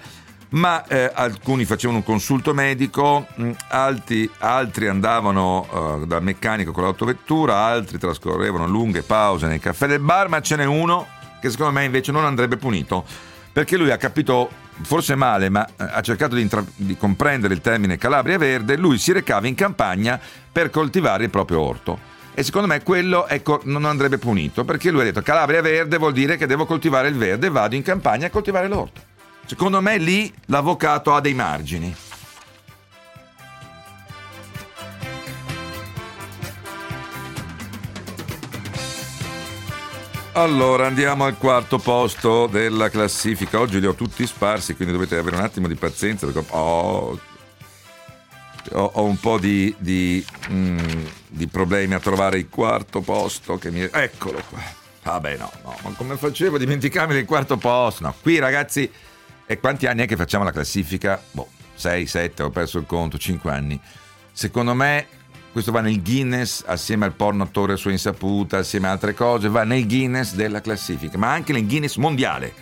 [0.50, 6.85] ma eh, alcuni facevano un consulto medico, mh, altri, altri, andavano uh, dal meccanico con
[6.85, 11.72] l'autovettura, altri trascorrevano lunghe pause nei caffè del bar, ma ce n'è uno che secondo
[11.72, 13.05] me invece non andrebbe punito,
[13.52, 14.48] perché lui ha capito
[14.83, 18.96] forse male, ma eh, ha cercato di, intra- di comprendere il termine Calabria Verde, lui
[18.96, 20.20] si recava in campagna
[20.52, 21.98] per coltivare il proprio orto.
[22.33, 26.12] E secondo me quello ecco, non andrebbe punito, perché lui ha detto Calabria Verde vuol
[26.12, 29.00] dire che devo coltivare il verde, vado in campagna a coltivare l'orto.
[29.44, 31.94] Secondo me lì l'avvocato ha dei margini.
[40.35, 43.61] Allora andiamo al quarto posto della classifica.
[43.61, 47.18] Oggi li ho tutti sparsi, quindi dovete avere un attimo di pazienza perché ho,
[48.71, 50.79] ho, ho un po' di, di, mm,
[51.29, 53.61] di, problemi a trovare il quarto posto.
[53.64, 53.83] Mi...
[53.83, 54.62] Eccolo qua.
[55.03, 58.05] Vabbè, no, no, ma come facevo a dimenticarmi del quarto posto?
[58.05, 58.90] No, qui ragazzi
[59.45, 61.23] e quanti anni è che facciamo la classifica?
[61.33, 63.79] Boh, 6, 7, ho perso il conto, 5 anni.
[64.33, 65.07] Secondo me
[65.52, 69.50] questo va nel Guinness assieme al porno attore a sua insaputa, assieme a altre cose,
[69.50, 72.52] va nel Guinness della classifica, ma anche nel Guinness mondiale.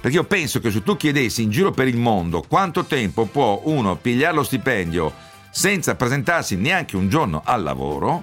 [0.00, 3.62] Perché io penso che se tu chiedessi in giro per il mondo quanto tempo può
[3.64, 5.12] uno pigliare lo stipendio
[5.50, 8.22] senza presentarsi neanche un giorno al lavoro,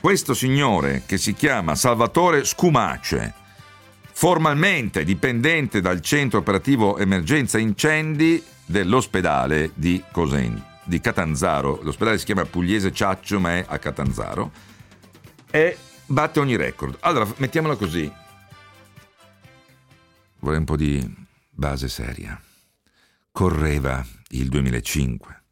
[0.00, 3.34] questo signore che si chiama Salvatore Scumace,
[4.12, 11.80] formalmente dipendente dal centro operativo emergenza incendi dell'ospedale di, Cosen, di Catanzaro.
[11.82, 14.50] L'ospedale si chiama Pugliese Ciaccio, ma è a Catanzaro.
[15.50, 16.96] E batte ogni record.
[17.00, 18.10] Allora, mettiamola così.
[20.40, 22.40] Vorrei un po' di base seria.
[23.30, 25.42] Correva il 2005.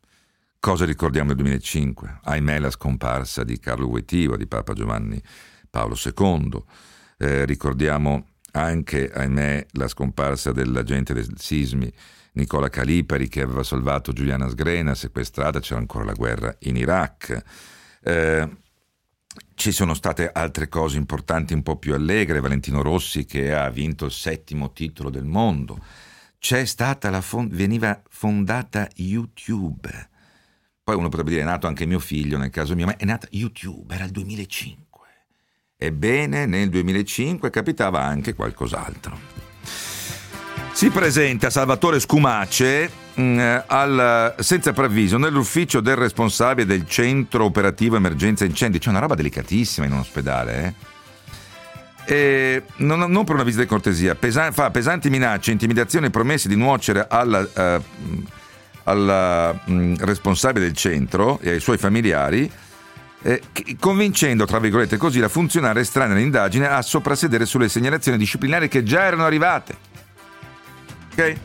[0.58, 2.20] Cosa ricordiamo del 2005?
[2.22, 5.22] Ahimè la scomparsa di Carlo Wojtyła, di Papa Giovanni
[5.68, 6.64] Paolo II.
[7.18, 11.92] Eh, ricordiamo anche, ahimè, la scomparsa dell'agente del Sismi
[12.36, 17.42] Nicola Calipari che aveva salvato Giuliana Sgrena, sequestrata, c'era ancora la guerra in Iraq.
[18.02, 18.56] Eh,
[19.54, 24.04] ci sono state altre cose importanti un po' più allegre, Valentino Rossi che ha vinto
[24.04, 25.82] il settimo titolo del mondo.
[26.38, 30.10] C'è stata la fond- veniva fondata YouTube.
[30.84, 33.26] Poi uno potrebbe dire è nato anche mio figlio nel caso mio, ma è nata
[33.30, 35.08] YouTube, era il 2005.
[35.78, 39.35] Ebbene, nel 2005 capitava anche qualcos'altro.
[40.76, 47.96] Si presenta Salvatore Scumace mh, mm, al, senza preavviso nell'ufficio del responsabile del centro operativo
[47.96, 48.78] emergenza incendi.
[48.78, 50.76] C'è una roba delicatissima in un ospedale,
[52.04, 52.14] eh?
[52.14, 56.46] E non, non, per una visita di cortesia, pesa, fa pesanti minacce, intimidazioni e promesse
[56.46, 57.82] di nuocere alla, uh,
[58.82, 62.52] alla uh, responsabile del centro e ai suoi familiari
[63.22, 63.40] eh,
[63.80, 69.04] convincendo, tra virgolette così, la funzionaria estranea all'indagine a soprassedere sulle segnalazioni disciplinari che già
[69.04, 69.94] erano arrivate.
[71.16, 71.36] Ok?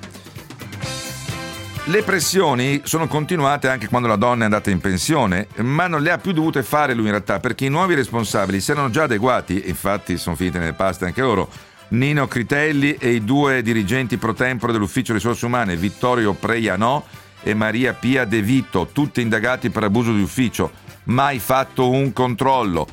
[1.86, 6.12] Le pressioni sono continuate anche quando la donna è andata in pensione, ma non le
[6.12, 9.64] ha più dovute fare lui in realtà, perché i nuovi responsabili si erano già adeguati,
[9.68, 11.50] infatti sono finite nelle paste anche loro,
[11.90, 17.04] Nino Critelli e i due dirigenti pro tempore dell'ufficio risorse umane, Vittorio Preianò
[17.42, 20.72] e Maria Pia De Vito, tutti indagati per abuso di ufficio
[21.06, 22.88] mai fatto un controllo.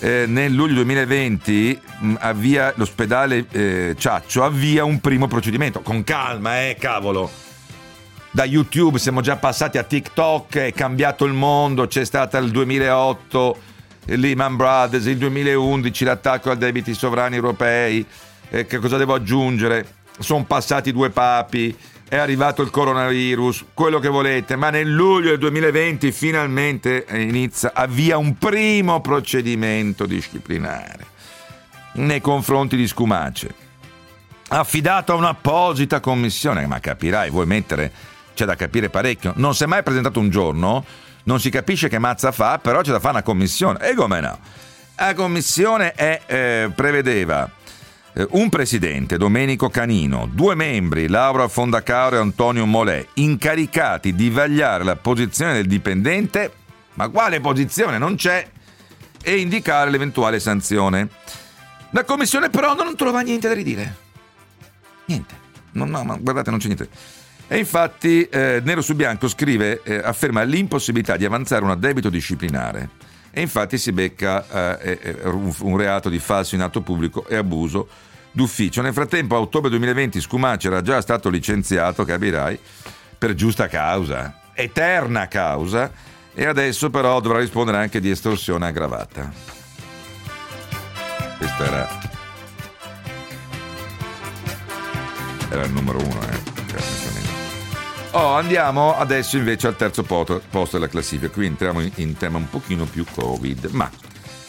[0.00, 5.80] Eh, nel luglio 2020 mh, avvia l'ospedale eh, Ciaccio avvia un primo procedimento.
[5.80, 7.28] Con calma eh cavolo.
[8.30, 13.58] Da YouTube siamo già passati a TikTok è cambiato il mondo c'è stata il 2008
[14.04, 18.04] Lehman Brothers il 2011 l'attacco ai debiti sovrani europei.
[18.50, 19.94] Eh, che cosa devo aggiungere?
[20.18, 21.76] Sono passati due papi
[22.08, 28.16] è arrivato il coronavirus, quello che volete, ma nel luglio del 2020 finalmente inizia, avvia
[28.16, 31.06] un primo procedimento disciplinare
[31.92, 33.54] nei confronti di Scumace,
[34.48, 37.92] affidato a un'apposita commissione, ma capirai, vuoi mettere,
[38.34, 40.84] c'è da capire parecchio, non si è mai presentato un giorno,
[41.24, 44.38] non si capisce che mazza fa, però c'è da fare una commissione, e come no?
[44.96, 47.57] La commissione è, eh, prevedeva eh,
[48.30, 54.96] un presidente, Domenico Canino, due membri, Laura Fondacaro e Antonio Molè, incaricati di vagliare la
[54.96, 56.52] posizione del dipendente,
[56.94, 58.46] ma quale posizione non c'è,
[59.22, 61.08] e indicare l'eventuale sanzione.
[61.90, 63.96] La commissione però non trova niente da ridire.
[65.06, 65.34] Niente.
[65.72, 66.88] No, no, ma guardate, non c'è niente.
[67.46, 72.97] E infatti, eh, nero su bianco scrive, eh, afferma l'impossibilità di avanzare un addebito disciplinare.
[73.38, 77.86] E infatti si becca eh, eh un reato di falso in atto pubblico e abuso
[78.32, 78.82] d'ufficio.
[78.82, 82.58] Nel frattempo, a ottobre 2020, Scumaci era già stato licenziato, capirai,
[83.16, 85.92] per giusta causa, eterna causa,
[86.34, 89.32] e adesso però dovrà rispondere anche di estorsione aggravata.
[91.38, 91.88] Questo era,
[95.48, 97.07] era il numero uno, eh.
[98.12, 100.42] Oh, andiamo adesso invece al terzo posto,
[100.72, 101.30] della classifica.
[101.30, 103.90] Qui entriamo in, in tema un pochino più Covid, ma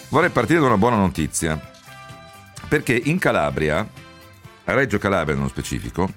[0.07, 1.59] vorrei partire da una buona notizia.
[2.69, 3.85] Perché in Calabria,
[4.63, 6.09] a Reggio Calabria nello specifico,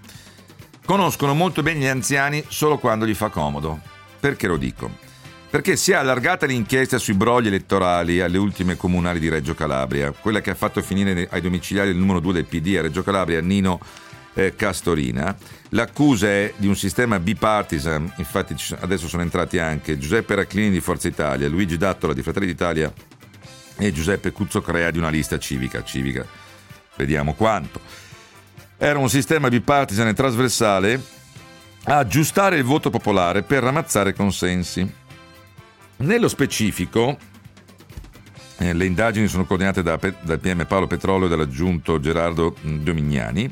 [0.85, 3.81] conoscono molto bene gli anziani solo quando gli fa comodo.
[4.21, 4.91] Perché lo dico?
[5.51, 10.41] Perché si è allargata l'inchiesta sui brogli elettorali alle ultime comunali di Reggio Calabria, quella
[10.41, 13.81] che ha fatto finire ai domiciliari il numero 2 del PD a Reggio Calabria, Nino
[14.35, 15.37] eh, Castorina.
[15.71, 21.09] L'accusa è di un sistema bipartisan, infatti adesso sono entrati anche Giuseppe Raclini di Forza
[21.09, 22.93] Italia, Luigi Dattola di Fratelli d'Italia
[23.79, 25.83] e Giuseppe Cuzzocrea di una lista civica.
[25.83, 26.27] Civica,
[26.97, 27.81] vediamo quanto.
[28.77, 31.01] Era un sistema bipartisan e trasversale
[31.85, 35.01] a aggiustare il voto popolare per ramazzare consensi.
[35.97, 37.17] Nello specifico,
[38.59, 43.51] eh, le indagini sono coordinate da, dal PM Paolo Petrollo e dall'aggiunto Gerardo Domignani.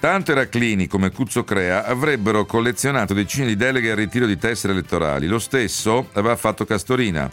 [0.00, 5.26] Tanto Eraclini come Cuzzo Crea avrebbero collezionato decine di deleghe al ritiro di tessere elettorali.
[5.26, 7.28] Lo stesso aveva fatto Castorina,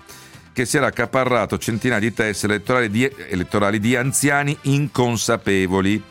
[0.51, 6.01] che si era accaparrato centinaia di tessere elettorali di, elettorali di anziani inconsapevoli.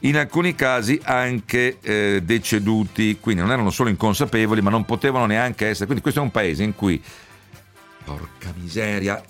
[0.00, 5.68] In alcuni casi anche eh, deceduti, quindi non erano solo inconsapevoli, ma non potevano neanche
[5.68, 5.84] essere.
[5.84, 7.00] Quindi questo è un paese in cui,
[8.04, 9.22] porca miseria,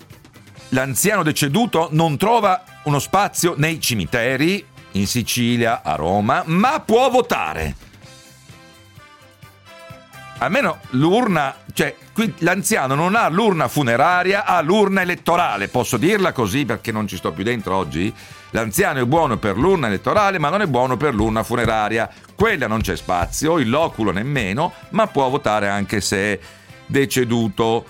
[0.69, 4.65] l'anziano deceduto non trova uno spazio nei cimiteri
[4.97, 7.75] in Sicilia, a Roma, ma può votare.
[10.39, 16.63] Almeno l'urna, cioè qui l'anziano non ha l'urna funeraria, ha l'urna elettorale, posso dirla così
[16.63, 18.13] perché non ci sto più dentro oggi?
[18.51, 22.09] L'anziano è buono per l'urna elettorale, ma non è buono per l'urna funeraria.
[22.35, 26.39] Quella non c'è spazio, il loculo nemmeno, ma può votare anche se è
[26.85, 27.85] deceduto.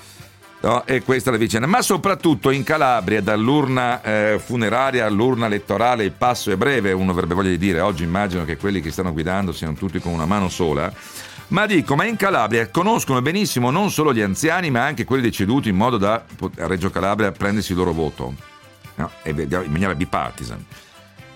[0.59, 0.85] No?
[0.85, 1.67] E questa è la vicenda.
[1.67, 6.91] Ma soprattutto in Calabria, dall'urna eh, funeraria all'urna elettorale, il passo è breve.
[6.91, 10.11] Uno avrebbe voglia di dire: oggi immagino che quelli che stanno guidando siano tutti con
[10.11, 10.91] una mano sola.
[11.49, 15.69] Ma dico, ma in Calabria conoscono benissimo non solo gli anziani, ma anche quelli deceduti,
[15.69, 16.25] in modo da
[16.57, 18.33] a Reggio Calabria prendersi il loro voto.
[18.95, 19.11] No?
[19.25, 20.65] in maniera bipartisan.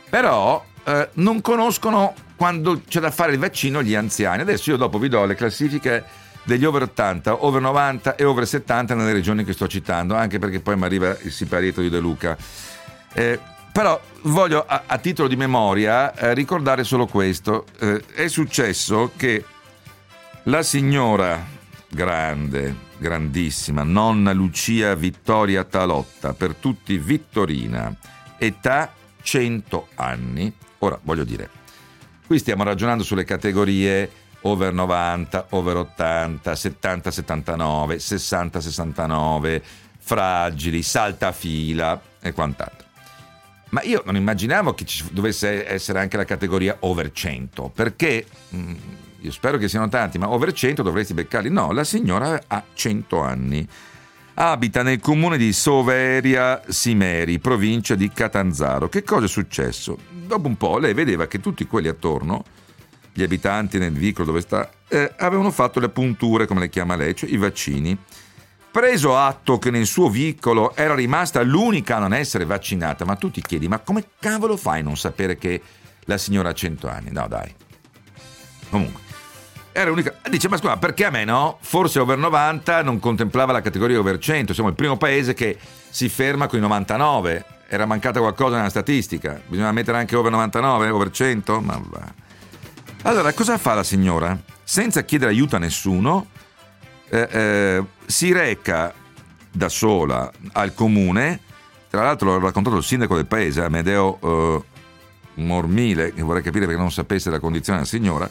[0.10, 4.42] Però eh, non conoscono quando c'è da fare il vaccino gli anziani.
[4.42, 6.04] Adesso io dopo vi do le classifiche
[6.44, 10.60] degli over 80, over 90 e over 70 nelle regioni che sto citando, anche perché
[10.60, 12.38] poi mi arriva il siparietto di De Luca.
[13.14, 13.40] Eh,
[13.72, 17.66] però voglio a, a, titolo di memoria eh, ricordare solo questo.
[17.80, 19.44] Eh, è successo che
[20.44, 21.46] la signora
[21.88, 27.96] grande, grandissima, nonna Lucia Vittoria Talotta, per tutti Vittorina,
[28.38, 30.54] età 100 anni.
[30.80, 31.50] Ora voglio dire,
[32.26, 34.10] qui stiamo ragionando sulle categorie
[34.42, 39.64] over 90, over 80, 70, 79, 60, 69,
[40.00, 42.88] fragili, saltafila e quant'altro.
[43.70, 48.74] Ma io non immaginavo che ci dovesse essere anche la categoria over 100, perché mm,
[49.20, 51.50] io spero che siano tanti, ma over 100 dovresti beccarli.
[51.50, 53.68] No, la signora ha 100 anni.
[54.34, 58.90] Abita nel comune di Soveria Simeri, provincia di Catanzaro.
[58.90, 59.98] Che cosa è successo?
[60.10, 62.44] Dopo un po' lei vedeva che tutti quelli attorno
[63.14, 67.16] gli abitanti nel vicolo dove sta, eh, avevano fatto le punture, come le chiama lei,
[67.16, 67.98] cioè i vaccini.
[68.72, 73.30] Preso atto che nel suo vicolo era rimasta l'unica a non essere vaccinata, ma tu
[73.30, 75.62] ti chiedi, ma come cavolo fai a non sapere che
[76.06, 77.12] la signora ha 100 anni?
[77.12, 77.54] No, dai.
[78.70, 79.02] Comunque,
[79.74, 80.16] era l'unica.
[80.30, 81.58] Dice, ma scusa, perché a me no?
[81.62, 84.54] Forse over 90 non contemplava la categoria over 100.
[84.54, 85.58] Siamo il primo paese che
[85.90, 87.46] si ferma con i 99.
[87.68, 89.40] Era mancata qualcosa nella statistica.
[89.46, 91.62] Bisogna mettere anche over 99, over 100?
[91.62, 92.14] Ma va.
[93.04, 94.40] Allora, cosa fa la signora?
[94.64, 96.28] Senza chiedere aiuto a nessuno,
[97.10, 98.94] eh, eh, si reca
[99.52, 101.40] da sola al comune,
[101.90, 106.80] tra l'altro l'ha raccontato il sindaco del paese, Amedeo eh, Mormile, che vorrei capire perché
[106.80, 108.30] non sapesse la condizione della signora,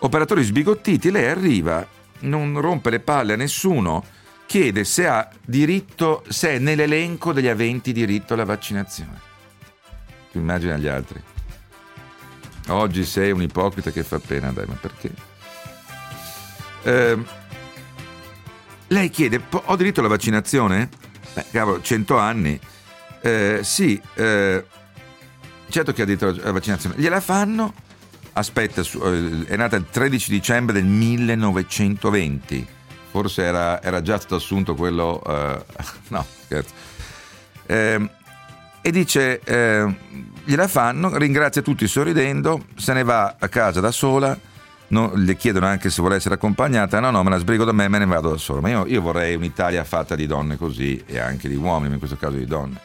[0.00, 1.84] operatori sbigottiti, lei arriva,
[2.20, 4.04] non rompe le palle a nessuno,
[4.44, 9.18] chiede se ha diritto, se è nell'elenco degli aventi diritto alla vaccinazione.
[10.30, 11.22] Tu immagini agli altri.
[12.68, 15.10] Oggi sei un ipocrita che fa pena, dai, ma perché?
[16.82, 17.18] Eh,
[18.88, 20.88] lei chiede, ho diritto alla vaccinazione?
[21.34, 22.58] Beh, cavolo, 100 anni.
[23.20, 24.64] Eh, sì, eh,
[25.68, 26.94] certo che ha diritto alla vaccinazione.
[26.98, 27.74] Gliela fanno?
[28.32, 32.66] Aspetta, eh, è nata il 13 dicembre del 1920.
[33.10, 35.22] Forse era, era già stato assunto quello...
[35.26, 35.64] Eh,
[36.08, 36.74] no, scherzo.
[37.66, 38.10] Eh,
[38.80, 39.96] e dice, eh,
[40.48, 44.34] gliela fanno, ringrazia tutti sorridendo, se ne va a casa da sola,
[44.88, 47.86] no, le chiedono anche se vuole essere accompagnata, no no me la sbrigo da me,
[47.88, 51.18] me ne vado da sola, ma io, io vorrei un'Italia fatta di donne così e
[51.18, 52.80] anche di uomini, ma in questo caso di donne.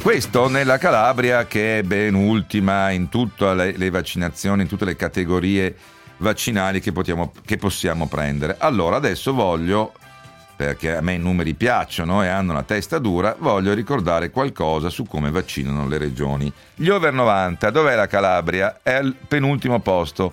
[0.00, 4.94] Questo nella Calabria che è ben ultima in tutte le, le vaccinazioni, in tutte le
[4.94, 5.76] categorie
[6.18, 8.54] vaccinali che, potiamo, che possiamo prendere.
[8.60, 9.92] Allora adesso voglio
[10.58, 15.04] perché a me i numeri piacciono e hanno la testa dura, voglio ricordare qualcosa su
[15.04, 16.52] come vaccinano le regioni.
[16.74, 18.80] Gli over 90, dov'è la Calabria?
[18.82, 20.32] È al penultimo posto.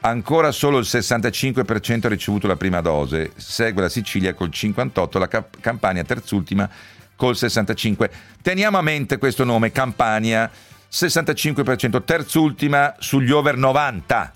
[0.00, 5.44] Ancora solo il 65% ha ricevuto la prima dose, segue la Sicilia col 58%, la
[5.60, 6.66] Campania terzultima
[7.14, 8.10] col 65%.
[8.40, 10.50] Teniamo a mente questo nome, Campania,
[10.90, 14.32] 65%, terzultima sugli over 90.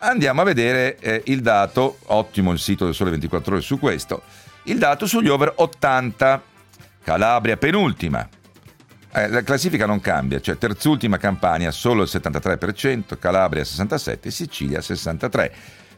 [0.00, 4.22] Andiamo a vedere eh, il dato, ottimo il sito del Sole 24 ore su questo,
[4.70, 6.42] il dato sugli over 80,
[7.02, 8.28] Calabria penultima.
[9.12, 15.50] Eh, la classifica non cambia, cioè terzultima Campania solo il 73%, Calabria 67%, Sicilia 63%.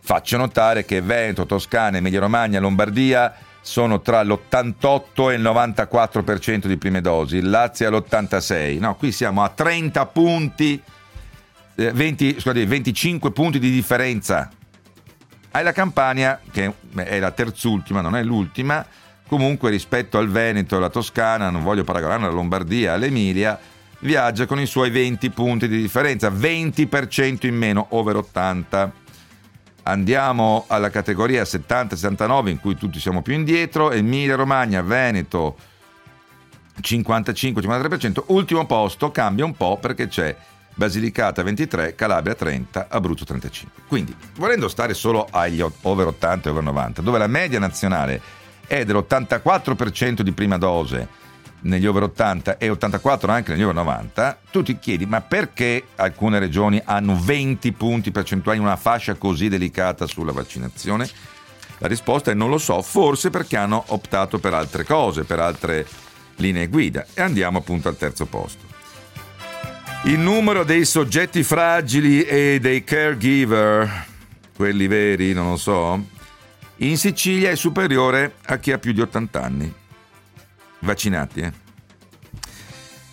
[0.03, 6.79] Faccio notare che Veneto, Toscana, Emilia Romagna, Lombardia sono tra l'88 e il 94% di
[6.79, 8.79] prime dosi, Lazio è all'86%.
[8.79, 10.83] No, qui siamo a 30 punti
[11.75, 14.51] 20, eh, scusate, 25 punti di differenza.
[15.53, 18.87] Hai la Campania, che è la terzultima, non è l'ultima,
[19.27, 23.59] comunque rispetto al Veneto alla Toscana, non voglio paragonare alla Lombardia, all'Emilia,
[24.01, 28.93] viaggia con i suoi 20 punti di differenza, 20% in meno, over 80.
[29.83, 35.57] Andiamo alla categoria 70-69 in cui tutti siamo più indietro, Emilia Romagna, Veneto
[36.81, 40.37] 55-53%, ultimo posto cambia un po' perché c'è
[40.75, 43.83] Basilicata 23, Calabria 30, Abruzzo 35.
[43.87, 48.21] Quindi, volendo stare solo agli over 80 e over 90, dove la media nazionale
[48.67, 51.19] è dell'84% di prima dose
[51.63, 56.39] negli over 80 e 84 anche negli over 90, tu ti chiedi ma perché alcune
[56.39, 61.09] regioni hanno 20 punti percentuali in una fascia così delicata sulla vaccinazione?
[61.79, 65.87] La risposta è non lo so, forse perché hanno optato per altre cose, per altre
[66.37, 67.07] linee guida.
[67.15, 68.70] E andiamo appunto al terzo posto.
[70.05, 74.07] Il numero dei soggetti fragili e dei caregiver,
[74.57, 76.03] quelli veri, non lo so,
[76.77, 79.75] in Sicilia è superiore a chi ha più di 80 anni.
[80.79, 81.53] Vaccinati, eh?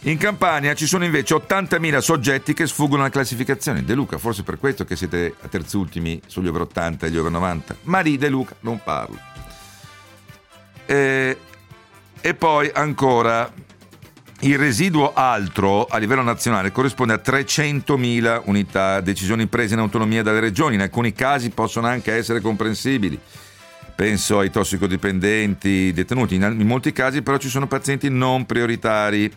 [0.02, 3.84] In Campania ci sono invece 80.000 soggetti che sfuggono alla classificazione.
[3.84, 7.32] De Luca, forse per questo che siete a terzultimi sugli over 80 e gli over
[7.32, 7.76] 90.
[7.84, 9.20] Ma di De Luca non parlo.
[10.86, 11.38] E,
[12.22, 13.52] e poi ancora
[14.42, 20.40] il residuo altro a livello nazionale corrisponde a 300.000 unità, decisioni prese in autonomia dalle
[20.40, 23.20] regioni, in alcuni casi possono anche essere comprensibili.
[23.96, 29.32] Penso ai tossicodipendenti detenuti, in, molti casi però ci sono pazienti non prioritari.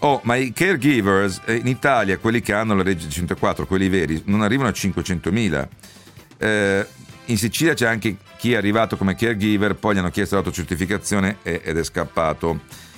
[0.00, 4.20] Oh, ma i caregivers eh, in Italia, quelli che hanno la legge 104, quelli veri,
[4.26, 5.68] non arrivano a 500.000.
[6.36, 6.86] Eh,
[7.26, 11.78] in Sicilia c'è anche chi è arrivato come caregiver, poi gli hanno chiesto l'autocertificazione ed
[11.78, 12.90] è scappato.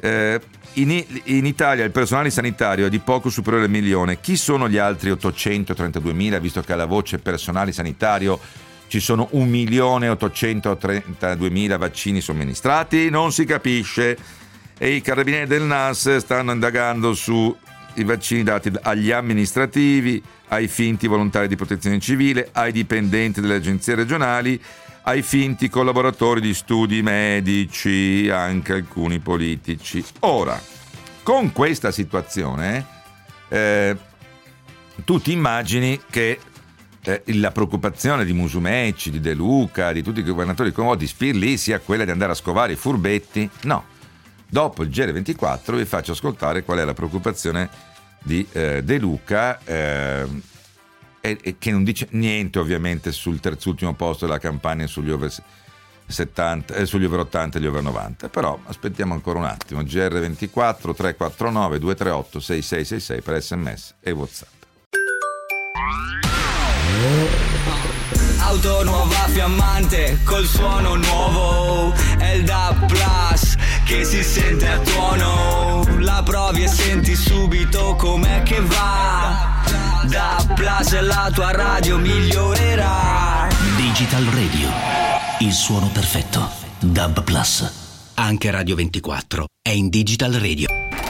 [0.00, 0.40] Eh,
[0.74, 4.20] in, in, Italia il personale sanitario è di poco superiore al milione.
[4.20, 8.38] Chi sono gli altri 832.000, visto che alla voce personale sanitario
[8.88, 13.10] ci sono 1.832.000 vaccini somministrati?
[13.10, 14.16] Non si capisce.
[14.78, 17.54] E i carabinieri del NAS stanno indagando sui
[18.04, 24.60] vaccini dati agli amministrativi, ai finti volontari di protezione civile, ai dipendenti delle agenzie regionali
[25.08, 30.04] ai finti collaboratori di studi medici, anche alcuni politici.
[30.20, 30.60] Ora,
[31.22, 32.84] con questa situazione,
[33.48, 33.96] eh,
[35.04, 36.40] tu ti immagini che
[37.02, 41.56] eh, la preoccupazione di Musumeci, di De Luca, di tutti i governatori comodi, di Spirli
[41.56, 43.48] sia quella di andare a scovare i furbetti?
[43.62, 43.84] No.
[44.48, 47.70] Dopo il GR24 vi faccio ascoltare qual è la preoccupazione
[48.24, 49.60] di eh, De Luca.
[51.26, 55.32] E, e che non dice niente ovviamente sul terzultimo posto della campagna sugli over
[56.06, 59.82] 70, eh, sugli over 80 e gli over 90 però aspettiamo ancora un attimo.
[59.82, 64.54] GR24 349 238 6666 per sms e whatsapp.
[68.38, 71.92] Auto nuova fiammante col suono nuovo.
[72.44, 75.84] DAB Plus che si sente a tuono.
[75.98, 79.55] La provi e senti subito com'è che va
[80.06, 83.48] da Plus la tua radio migliorerà.
[83.76, 84.68] Digital Radio,
[85.40, 86.48] il suono perfetto.
[86.78, 88.12] Dub Plus.
[88.14, 91.05] Anche Radio 24 è in Digital Radio.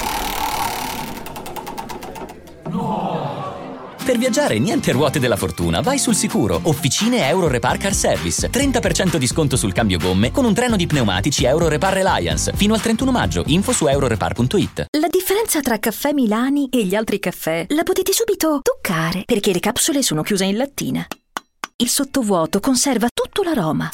[4.07, 6.61] Per viaggiare niente ruote della fortuna, vai sul sicuro.
[6.63, 8.49] Officine Euro Repar Car Service.
[8.49, 12.53] 30% di sconto sul cambio gomme con un treno di pneumatici Euro Repar Reliance.
[12.55, 13.43] Fino al 31 maggio.
[13.47, 14.87] Info su eurorepar.it.
[14.97, 19.59] La differenza tra caffè Milani e gli altri caffè la potete subito toccare perché le
[19.59, 21.05] capsule sono chiuse in lattina.
[21.75, 23.89] Il sottovuoto conserva tutto l'aroma.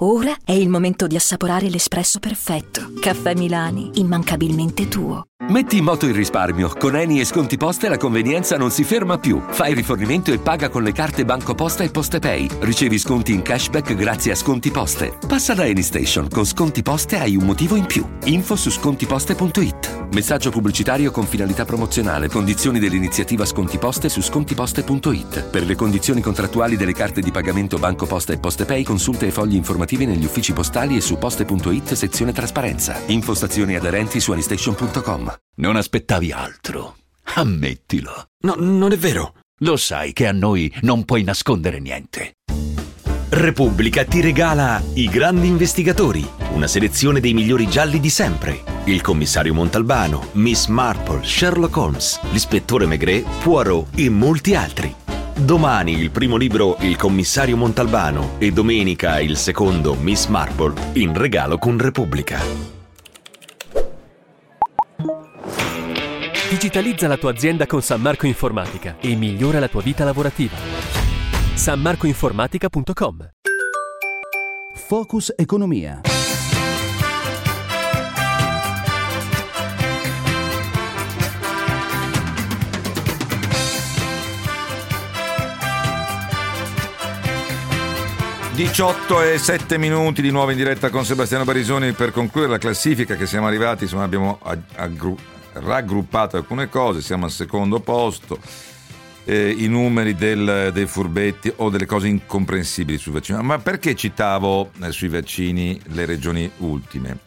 [0.00, 2.92] Ora è il momento di assaporare l'espresso perfetto.
[3.00, 5.29] Caffè Milani, immancabilmente tuo.
[5.48, 6.68] Metti in moto il risparmio.
[6.78, 9.42] Con Eni e sconti poste la convenienza non si ferma più.
[9.48, 12.46] Fai rifornimento e paga con le carte Banco Posta e Poste Pay.
[12.60, 15.18] Ricevi sconti in cashback grazie a Sconti Poste.
[15.26, 16.28] Passa da Eni Station.
[16.28, 18.06] Con Sconti Poste hai un motivo in più.
[18.24, 20.08] Info su scontiposte.it.
[20.12, 22.28] Messaggio pubblicitario con finalità promozionale.
[22.28, 25.48] Condizioni dell'iniziativa Sconti Poste su scontiposte.it.
[25.48, 29.32] Per le condizioni contrattuali delle carte di pagamento Banco Posta e Poste Pay consulta i
[29.32, 33.00] fogli informativi negli uffici postali e su poste.it sezione trasparenza.
[33.06, 35.29] Info stazioni aderenti su anistation.com.
[35.56, 36.96] Non aspettavi altro.
[37.34, 38.28] Ammettilo.
[38.44, 39.34] No, non è vero.
[39.62, 42.34] Lo sai che a noi non puoi nascondere niente.
[43.28, 48.62] Repubblica ti regala I grandi investigatori, una selezione dei migliori gialli di sempre.
[48.84, 54.92] Il commissario Montalbano, Miss Marple, Sherlock Holmes, l'ispettore Maigret, Poirot e molti altri.
[55.36, 61.56] Domani il primo libro Il commissario Montalbano e domenica il secondo Miss Marple in regalo
[61.56, 62.79] con Repubblica.
[66.50, 70.56] Digitalizza la tua azienda con San Marco Informatica e migliora la tua vita lavorativa.
[71.54, 73.30] sanmarcoinformatica.com
[74.74, 76.00] Focus Economia.
[88.54, 93.14] Diciotto e 7 minuti di nuovo in diretta con Sebastiano Barisoni per concludere la classifica
[93.14, 94.40] che siamo arrivati, insomma abbiamo
[94.74, 98.38] aggru- raggruppato alcune cose, siamo al secondo posto,
[99.24, 103.42] eh, i numeri del, dei furbetti o delle cose incomprensibili sui vaccini.
[103.42, 107.18] Ma perché citavo eh, sui vaccini le regioni ultime?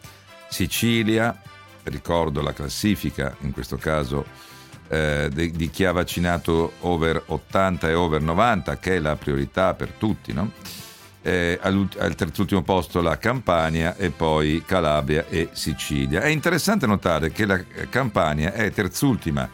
[0.48, 1.40] Sicilia,
[1.84, 4.24] ricordo la classifica, in questo caso
[4.88, 9.74] eh, di, di, chi ha vaccinato over 80 e over 90, che è la priorità
[9.74, 10.52] per tutti, no?
[11.26, 16.20] Eh, al terzultimo posto la Campania e poi Calabria e Sicilia.
[16.20, 19.48] È interessante notare che la Campania è terzultima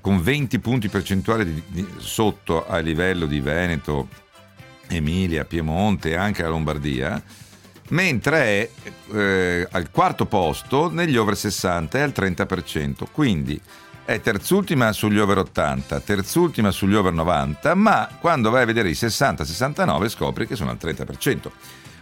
[0.00, 4.08] con 20 punti percentuali di, di, sotto a livello di Veneto,
[4.88, 7.22] Emilia, Piemonte e anche la Lombardia,
[7.90, 8.70] mentre è
[9.14, 13.04] eh, al quarto posto negli over 60 e al 30%.
[13.12, 13.60] Quindi
[14.06, 18.92] è terzultima sugli over 80, terzultima sugli over 90, ma quando vai a vedere i
[18.92, 21.50] 60-69 scopri che sono al 30%.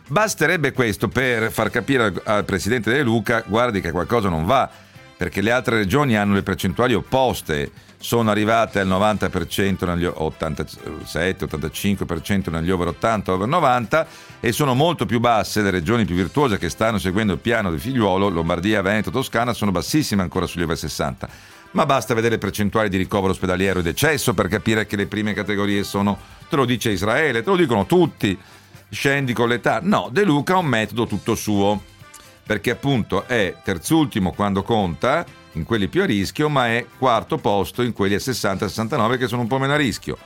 [0.07, 4.68] Basterebbe questo per far capire al presidente De Luca, guardi che qualcosa non va,
[5.16, 12.70] perché le altre regioni hanno le percentuali opposte, sono arrivate al 90%, negli 87-85% negli
[12.70, 14.07] over 80, over 90
[14.40, 17.78] e sono molto più basse le regioni più virtuose che stanno seguendo il piano di
[17.78, 22.89] figliuolo, Lombardia, Veneto, Toscana, sono bassissime ancora sugli over 60 ma basta vedere le percentuali
[22.89, 26.18] di ricovero ospedaliero e decesso per capire che le prime categorie sono,
[26.49, 28.39] te lo dice Israele, te lo dicono tutti,
[28.91, 29.81] scendi con l'età.
[29.83, 31.83] No, De Luca ha un metodo tutto suo,
[32.47, 37.83] perché appunto è terzultimo quando conta, in quelli più a rischio, ma è quarto posto
[37.83, 40.16] in quelli a 60-69 che sono un po' meno a rischio.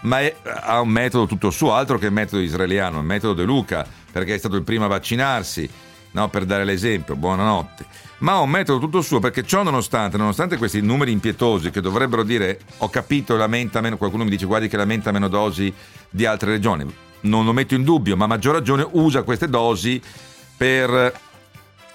[0.00, 3.44] Ma è, ha un metodo tutto suo, altro che il metodo israeliano, il metodo De
[3.44, 5.68] Luca, perché è stato il primo a vaccinarsi,
[6.12, 7.86] no, per dare l'esempio, buonanotte.
[8.18, 12.24] Ma ha un metodo tutto suo perché ciò nonostante, nonostante questi numeri impietosi che dovrebbero
[12.24, 15.72] dire ho capito lamenta meno, qualcuno mi dice guardi che lamenta meno dosi
[16.10, 16.84] di altre regioni,
[17.20, 20.00] non lo metto in dubbio, ma a maggior ragione usa queste dosi
[20.56, 21.20] per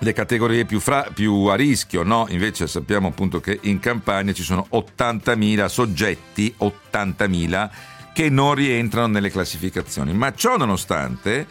[0.04, 2.26] le categorie più, fra, più a rischio, no?
[2.30, 7.70] Invece sappiamo appunto che in campagna ci sono 80.000 soggetti, 80.000
[8.14, 11.48] che non rientrano nelle classificazioni, ma ciò nonostante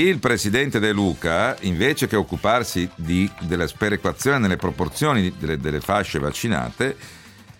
[0.00, 6.18] il presidente De Luca, invece che occuparsi di, della sperequazione nelle proporzioni delle, delle fasce
[6.18, 6.96] vaccinate,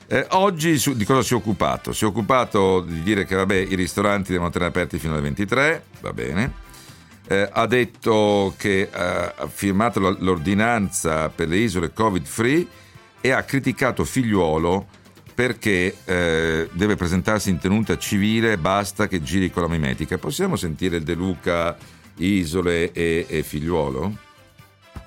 [0.07, 1.93] eh, oggi su, di cosa si è occupato?
[1.93, 5.85] Si è occupato di dire che vabbè, i ristoranti devono tenere aperti fino alle 23,
[6.01, 6.53] va bene.
[7.27, 12.67] Eh, ha detto che eh, ha firmato l'ordinanza per le isole covid free
[13.21, 14.87] e ha criticato Figliuolo
[15.35, 20.19] perché eh, deve presentarsi in tenuta civile, basta che giri con la mimetica.
[20.19, 21.77] Possiamo sentire De Luca
[22.17, 24.17] isole e, e figliuolo?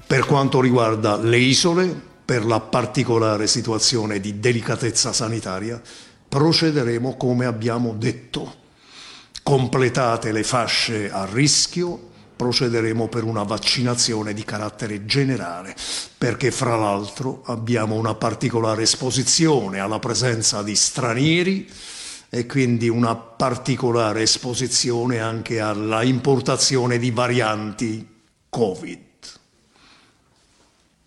[0.05, 5.81] Per quanto riguarda le isole, per la particolare situazione di delicatezza sanitaria,
[6.27, 8.65] procederemo come abbiamo detto.
[9.43, 15.75] Completate le fasce a rischio, procederemo per una vaccinazione di carattere generale,
[16.17, 21.69] perché fra l'altro abbiamo una particolare esposizione alla presenza di stranieri
[22.29, 28.05] e quindi una particolare esposizione anche alla importazione di varianti
[28.49, 28.99] Covid.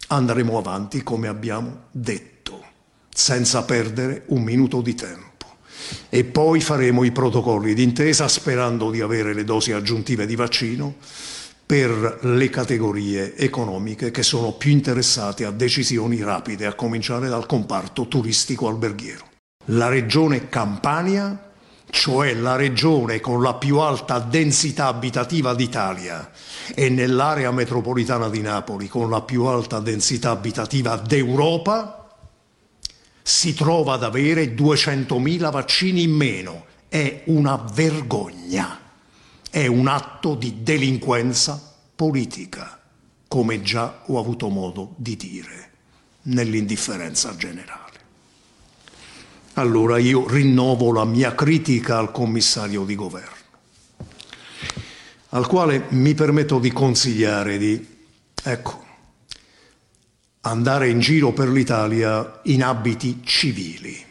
[0.08, 2.64] Andremo avanti come abbiamo detto,
[3.08, 5.28] senza perdere un minuto di tempo.
[6.08, 10.96] E poi faremo i protocolli d'intesa sperando di avere le dosi aggiuntive di vaccino
[11.64, 18.08] per le categorie economiche che sono più interessate a decisioni rapide, a cominciare dal comparto
[18.08, 19.29] turistico alberghiero.
[19.66, 21.50] La regione Campania,
[21.90, 26.30] cioè la regione con la più alta densità abitativa d'Italia
[26.74, 32.16] e nell'area metropolitana di Napoli con la più alta densità abitativa d'Europa,
[33.22, 36.64] si trova ad avere 200.000 vaccini in meno.
[36.88, 38.80] È una vergogna
[39.50, 41.60] è un atto di delinquenza
[41.96, 42.80] politica,
[43.26, 45.70] come già ho avuto modo di dire
[46.22, 47.89] nell'indifferenza generale.
[49.60, 53.36] Allora io rinnovo la mia critica al commissario di governo,
[55.30, 57.86] al quale mi permetto di consigliare di,
[58.42, 58.84] ecco,
[60.40, 64.02] andare in giro per l'Italia in abiti civili.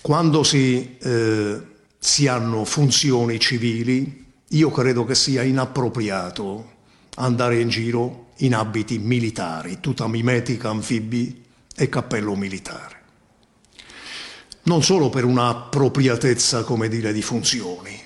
[0.00, 1.60] Quando si eh,
[1.98, 6.70] si hanno funzioni civili, io credo che sia inappropriato
[7.16, 11.44] andare in giro in abiti militari, tuta mimetica, anfibi
[11.76, 13.01] e cappello militare.
[14.64, 18.00] Non solo per un'appropriatezza, come dire, di funzioni,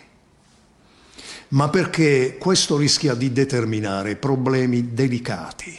[1.49, 5.79] ma perché questo rischia di determinare problemi delicati,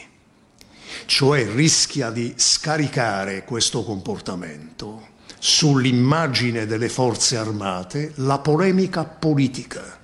[1.06, 9.98] cioè rischia di scaricare questo comportamento sull'immagine delle forze armate la polemica politica.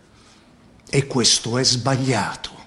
[0.89, 2.64] E questo è sbagliato,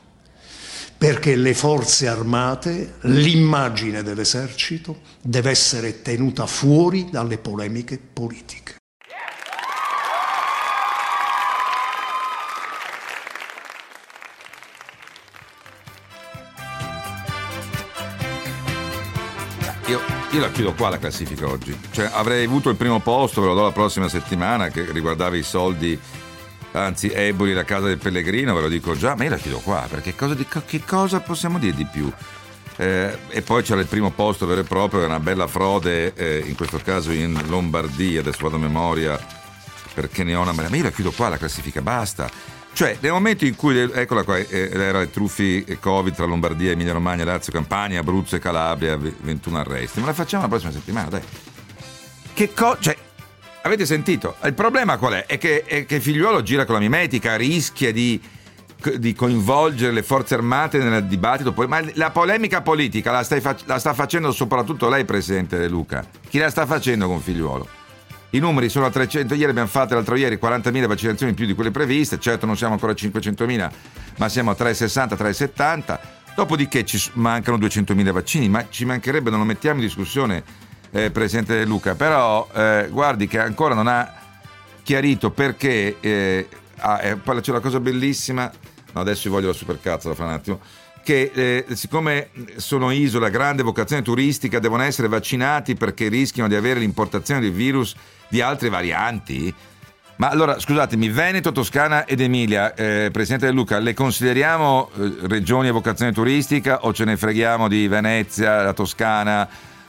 [0.97, 8.75] perché le forze armate, l'immagine dell'esercito deve essere tenuta fuori dalle polemiche politiche.
[19.87, 21.77] Io, io, la chiudo qua la classifica oggi.
[21.91, 25.43] Cioè, avrei avuto il primo posto, ve lo do la prossima settimana, che riguardava i
[25.43, 25.97] soldi,
[26.86, 29.86] anzi Eboli, la casa del Pellegrino, ve lo dico già, ma io la chiudo qua,
[29.89, 32.11] perché cosa, di, che cosa possiamo dire di più?
[32.80, 36.55] Eh, e poi c'era il primo posto vero e proprio, una bella frode, eh, in
[36.55, 39.19] questo caso in Lombardia, adesso vado a memoria
[39.97, 40.51] perché ne ho una...
[40.51, 42.30] Ma io la chiudo qua la classifica, basta.
[42.71, 46.93] Cioè, nel momento in cui, eccola qua, eh, era i truffi Covid tra Lombardia, Emilia
[46.93, 49.99] Romagna, Lazio, Campania, Abruzzo e Calabria, 21 arresti.
[49.99, 51.21] Ma la facciamo la prossima settimana, dai.
[52.32, 52.78] Che cosa...
[52.80, 52.97] Cioè,
[53.68, 54.36] avete sentito?
[54.43, 55.26] Il problema qual è?
[55.26, 58.20] È che, è che Figliuolo gira con la mimetica, rischia di,
[58.95, 61.53] di, coinvolgere le forze armate nel dibattito.
[61.68, 66.05] Ma la polemica politica la, fac- la sta facendo soprattutto lei, Presidente De Luca.
[66.30, 67.68] Chi la sta facendo con Figliuolo?
[68.32, 71.53] I numeri sono a 300, ieri abbiamo fatto l'altro ieri 40.000 vaccinazioni in più di
[71.53, 73.72] quelle previste, certo non siamo ancora a 500.000,
[74.18, 76.01] ma siamo a 360, 370,
[76.36, 80.43] dopodiché ci mancano 200.000 vaccini, ma ci mancherebbe, non lo mettiamo in discussione,
[80.91, 84.13] eh, Presidente De Luca, però eh, guardi che ancora non ha
[84.83, 88.51] chiarito perché, eh, ah, poi c'è una cosa bellissima,
[88.93, 90.59] no adesso io voglio la supercazzola fra un attimo,
[91.03, 96.55] che eh, siccome sono isole a grande vocazione turistica devono essere vaccinati perché rischiano di
[96.55, 97.95] avere l'importazione del virus
[98.27, 99.53] di altre varianti?
[100.17, 105.67] Ma allora, scusatemi, Veneto, Toscana ed Emilia, eh, Presidente De Luca, le consideriamo eh, regioni
[105.67, 109.47] a vocazione turistica o ce ne freghiamo di Venezia, la Toscana,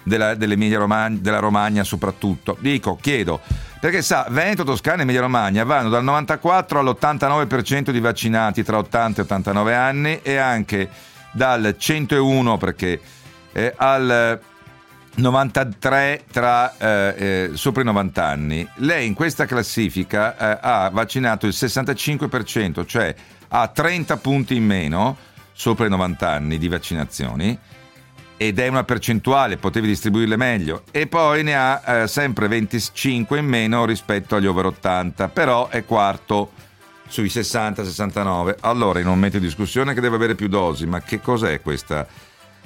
[0.08, 2.56] della, dell'Emilia Romagna, della Romagna soprattutto?
[2.60, 3.40] Dico, chiedo,
[3.80, 9.20] perché sa, Veneto, Toscana e Emilia Romagna vanno dal 94 all'89% di vaccinati tra 80
[9.20, 10.88] e 89 anni e anche
[11.30, 13.00] dal 101 perché
[13.52, 14.40] eh, al
[15.14, 18.68] 93 tra eh, eh, sopra i 90 anni.
[18.76, 23.14] Lei in questa classifica eh, ha vaccinato il 65%, cioè
[23.48, 25.16] ha 30 punti in meno
[25.52, 27.58] sopra i 90 anni di vaccinazioni
[28.38, 33.46] ed è una percentuale, potevi distribuirle meglio e poi ne ha eh, sempre 25 in
[33.46, 36.52] meno rispetto agli over 80, però è quarto
[37.08, 38.56] sui 60-69.
[38.60, 42.06] Allora, in un momento di discussione che deve avere più dosi, ma che cos'è questa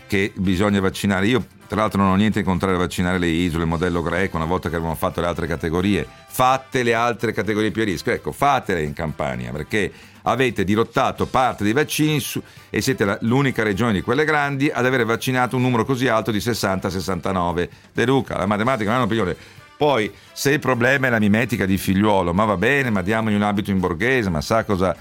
[0.07, 1.27] che bisogna vaccinare?
[1.27, 4.37] Io tra l'altro non ho niente in contrario a vaccinare le isole, il modello greco,
[4.37, 6.07] una volta che abbiamo fatto le altre categorie.
[6.27, 8.13] Fatte le altre categorie più a rischio.
[8.13, 9.91] Ecco, fatele in Campania, perché
[10.23, 15.05] avete dirottato parte dei vaccini su, e siete l'unica regione di quelle grandi ad avere
[15.05, 17.69] vaccinato un numero così alto di 60-69.
[17.93, 19.37] De Luca, la matematica non è un'opinione.
[19.77, 23.43] Poi, se il problema è la mimetica di figliuolo, ma va bene, ma diamogli un
[23.43, 24.97] abito in borghese, ma sa cosa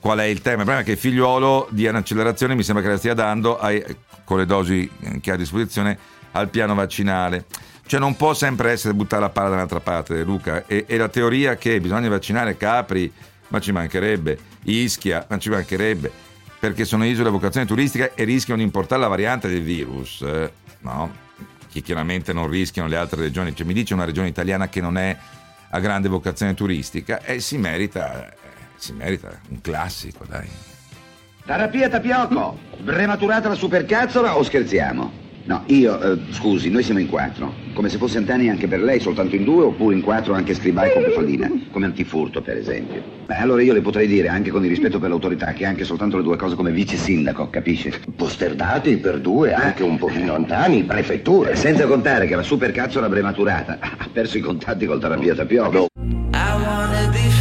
[0.00, 0.62] qual è il tema?
[0.62, 3.82] Il problema è che figliuolo dia un'accelerazione, mi sembra che la stia dando ai,
[4.24, 5.96] con le dosi che ha a disposizione
[6.32, 7.44] al piano vaccinale.
[7.86, 10.64] Cioè non può sempre essere buttare la palla dall'altra parte, Luca.
[10.66, 13.12] E, e la teoria che bisogna vaccinare Capri,
[13.48, 16.10] ma ci mancherebbe, Ischia, ma ci mancherebbe,
[16.58, 20.22] perché sono isole a vocazione turistica e rischiano di importare la variante del virus.
[20.22, 21.22] eh, no,
[21.70, 23.54] che chiaramente non rischiano le altre regioni.
[23.54, 25.16] Cioè, mi dice una regione italiana che non è
[25.70, 28.36] a grande vocazione turistica e si merita, eh,
[28.76, 30.48] si merita un classico, dai.
[31.44, 35.23] Terapia tapioco, prematurata la supercazzola o scherziamo?
[35.46, 37.52] No, io, eh, scusi, noi siamo in quattro.
[37.74, 40.90] Come se fosse Antani anche per lei, soltanto in due, oppure in quattro anche scribai
[40.92, 43.02] con Pefallina, come antifurto per esempio.
[43.26, 46.16] Beh, allora io le potrei dire, anche con il rispetto per l'autorità, che anche soltanto
[46.16, 47.92] le due cose come vice sindaco, capisce?
[48.16, 51.50] Posterdati per due, anche un pochino Antani, prefettura.
[51.50, 55.88] Eh, Senza contare che la supercazzola prematurata ha perso i contatti col terapia tapioco.
[56.32, 57.33] I wanna be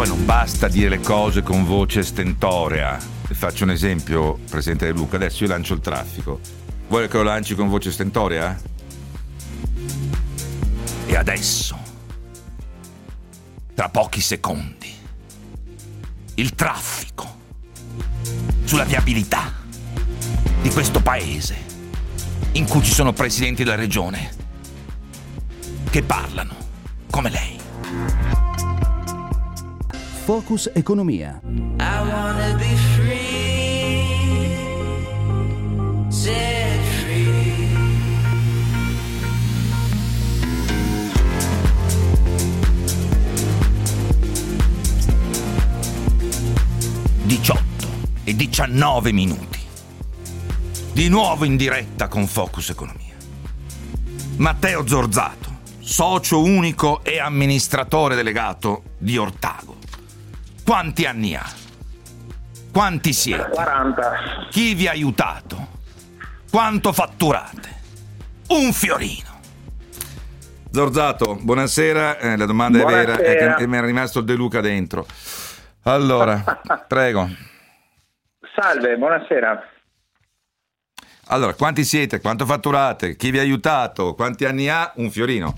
[0.00, 2.98] poi non basta dire le cose con voce stentorea.
[3.32, 5.16] Faccio un esempio, Presidente De Luca.
[5.16, 6.40] Adesso io lancio il traffico.
[6.88, 8.58] Vuole che lo lanci con voce stentorea?
[11.04, 11.78] E adesso,
[13.74, 14.90] tra pochi secondi,
[16.36, 17.36] il traffico
[18.64, 19.52] sulla viabilità
[20.62, 21.58] di questo paese
[22.52, 24.30] in cui ci sono presidenti della regione
[25.90, 26.56] che parlano
[27.10, 28.69] come lei.
[30.30, 31.40] Focus Economia.
[47.24, 47.88] 18
[48.22, 49.58] e 19 minuti.
[50.92, 53.16] Di nuovo in diretta con Focus Economia.
[54.36, 59.79] Matteo Zorzato, socio unico e amministratore delegato di Ortago.
[60.70, 61.44] Quanti anni ha?
[62.72, 63.48] Quanti siete?
[63.50, 64.46] 40.
[64.50, 65.66] Chi vi ha aiutato?
[66.48, 67.68] Quanto fatturate?
[68.50, 69.40] Un fiorino.
[70.70, 72.18] Zorzato, buonasera.
[72.18, 73.54] Eh, la domanda è vera Buonasera.
[73.54, 75.06] è che mi è rimasto il De Luca dentro.
[75.82, 76.40] Allora,
[76.86, 77.28] prego.
[78.54, 79.64] Salve, buonasera.
[81.30, 82.20] Allora, quanti siete?
[82.20, 83.16] Quanto fatturate?
[83.16, 84.14] Chi vi ha aiutato?
[84.14, 84.92] Quanti anni ha?
[84.94, 85.52] Un fiorino.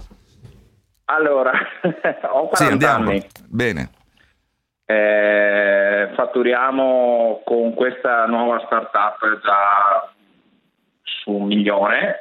[1.04, 1.50] Allora,
[2.32, 3.10] ho 40 Sì, andiamo.
[3.10, 3.26] anni.
[3.46, 3.90] Bene.
[4.92, 10.12] Eh, fatturiamo con questa nuova startup già
[11.02, 12.20] su un milione,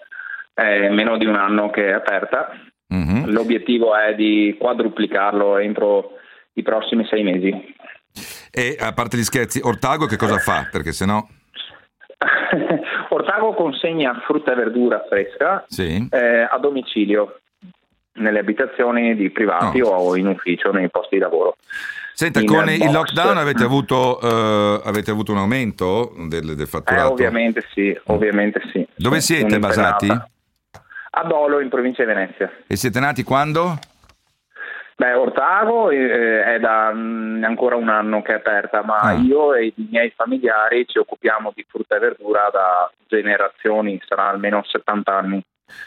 [0.54, 2.52] è meno di un anno che è aperta.
[2.88, 3.32] Mhm.
[3.32, 6.18] L'obiettivo è di quadruplicarlo entro
[6.54, 7.76] i prossimi sei mesi.
[8.52, 10.68] E a parte gli scherzi, Ortago che cosa fa?
[10.72, 11.26] Perché sennò...
[13.10, 16.08] Ortago consegna frutta e verdura fresca Sì.
[16.12, 17.40] eh, a domicilio
[18.14, 21.56] nelle abitazioni di privati o in ufficio nei posti di lavoro.
[22.22, 22.92] Senta, con il box.
[22.92, 27.12] lockdown avete avuto, eh, avete avuto un aumento del, del Eh, fatturato?
[27.14, 28.88] ovviamente sì, ovviamente sì.
[28.96, 29.82] Dove siete Un'impennata.
[30.06, 30.22] basati?
[31.14, 32.52] A Dolo, in provincia di Venezia.
[32.68, 33.80] E siete nati quando?
[34.98, 39.14] Beh, Ortago eh, è da mm, ancora un anno che è aperta, ma Ah.
[39.14, 44.62] io e i miei familiari ci occupiamo di frutta e verdura da generazioni, sarà almeno
[44.64, 45.42] 70 anni.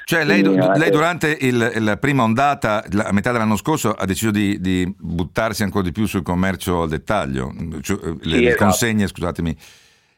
[0.04, 3.92] Cioè lei, Quindi, eh, lei durante il- la prima ondata, la- a metà dell'anno scorso,
[3.92, 8.40] ha deciso di, di buttarsi ancora di più sul commercio al dettaglio, cioè, eh, le,
[8.40, 8.64] le esatto.
[8.64, 9.56] consegne, scusatemi,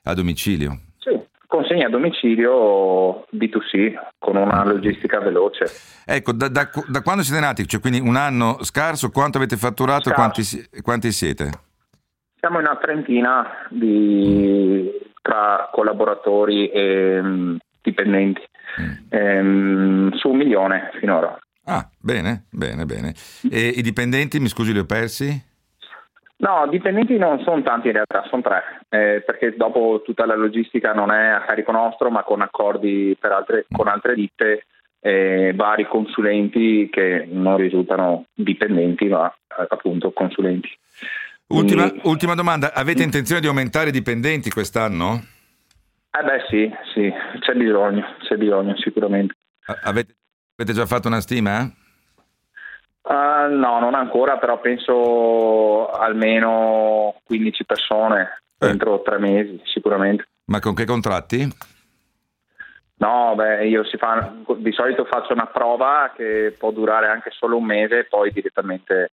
[0.05, 0.81] a domicilio.
[0.99, 5.65] Sì, consegna a domicilio B2C con una logistica veloce.
[6.05, 10.11] Ecco, da, da- da quando siete nati, cioè quindi un anno scarso, quanto avete fatturato
[10.11, 10.43] e quanti,
[10.83, 11.51] quanti siete?
[12.39, 14.89] Siamo in una trentina di,
[15.23, 18.41] tra collaboratori e mm, dipendenti,
[19.11, 21.39] Ehm, su un milione finora.
[21.65, 23.15] Ah, bene, bene, bene.
[23.51, 25.55] E i dipendenti, mi scusi, li ho persi?
[26.39, 30.93] No, dipendenti non sono tanti in realtà, sono tre, eh, perché dopo tutta la logistica
[30.93, 34.67] non è a carico nostro, ma con accordi per altre- con altre ditte,
[35.01, 39.27] eh, vari consulenti che non risultano dipendenti, ma
[39.59, 40.69] eh, appunto consulenti.
[41.49, 45.23] Ultima, Quindi- ultima domanda, avete intenzione di aumentare i dipendenti quest'anno?
[46.19, 49.35] Eh beh sì, sì, c'è bisogno, c'è bisogno sicuramente.
[49.83, 50.15] Avete,
[50.57, 51.71] avete già fatto una stima?
[53.03, 60.27] Ah, no, non ancora, però penso almeno 15 persone entro tre mesi sicuramente.
[60.47, 61.47] Ma con che contratti?
[62.99, 67.59] No, beh, io si fa, di solito faccio una prova che può durare anche solo
[67.59, 69.11] un mese e poi direttamente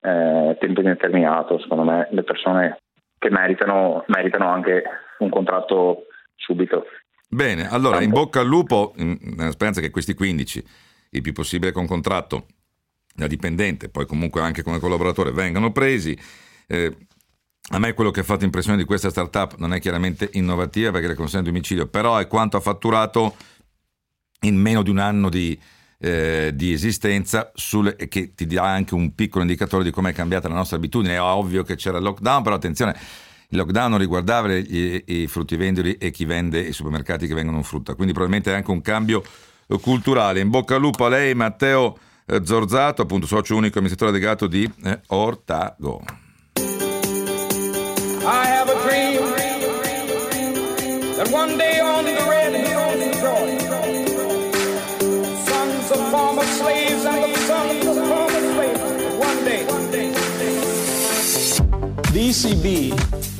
[0.00, 1.58] eh, tempo indeterminato.
[1.58, 2.78] Secondo me le persone
[3.18, 4.84] che meritano, meritano anche
[5.18, 6.06] un contratto
[6.36, 6.84] subito.
[7.28, 10.64] Bene, allora in bocca al lupo, nella speranza che questi 15,
[11.10, 12.46] il più possibile con contratto,
[13.14, 16.18] da dipendente, poi comunque anche come collaboratore, vengano presi.
[16.66, 16.96] Eh,
[17.70, 21.06] a me quello che ha fatto impressione di questa startup non è chiaramente innovativa perché
[21.06, 23.36] le consente domicilio, però è quanto ha fatturato
[24.40, 25.58] in meno di un anno di,
[25.98, 30.48] eh, di esistenza sul, che ti dà anche un piccolo indicatore di come è cambiata
[30.48, 31.14] la nostra abitudine.
[31.14, 32.98] È ovvio che c'era il lockdown, però attenzione,
[33.54, 37.94] il lockdown riguardava i, i fruttivendoli e chi vende i supermercati che vengono in frutta,
[37.94, 39.22] quindi probabilmente è anche un cambio
[39.80, 40.40] culturale.
[40.40, 41.96] In bocca al lupo a lei, Matteo
[42.26, 46.02] eh, Zorzato, appunto socio unico amministratore delegato di eh, Ortago.
[48.26, 49.22] I have a dream
[51.16, 52.23] that one day on the
[62.34, 62.90] ECB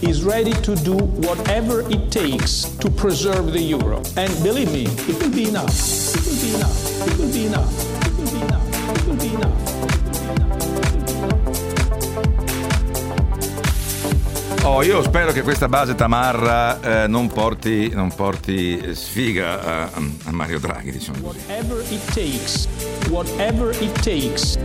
[0.09, 0.95] is ready to do
[1.27, 3.97] whatever it takes to preserve the euro.
[4.17, 5.75] And believe me, it will be enough.
[6.15, 7.09] It will be enough.
[7.09, 7.73] It will be enough.
[8.07, 8.63] It will be enough.
[8.97, 9.73] It will be enough.
[14.65, 19.91] Oh, io spero che questa base Tamarra eh, non, porti, non, porti, sfiga a,
[20.23, 21.39] a, Mario Draghi, diciamo così.
[21.49, 22.69] Whatever it takes,
[23.09, 24.57] whatever it takes.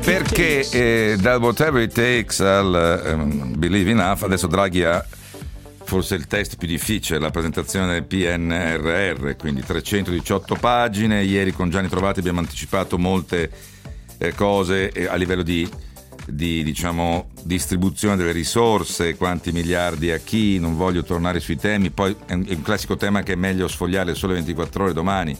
[0.00, 0.74] Perché takes.
[0.74, 5.04] Eh, dal whatever it takes al um, believe enough, adesso Draghi ha
[5.84, 11.22] forse il test più difficile, la presentazione del PNRR, quindi 318 pagine.
[11.22, 13.50] Ieri con Gianni Trovati abbiamo anticipato molte
[14.18, 15.68] eh, cose eh, a livello di,
[16.26, 22.14] di diciamo, distribuzione delle risorse, quanti miliardi a chi, non voglio tornare sui temi, poi
[22.26, 25.36] è un, è un classico tema che è meglio sfogliare solo 24 ore domani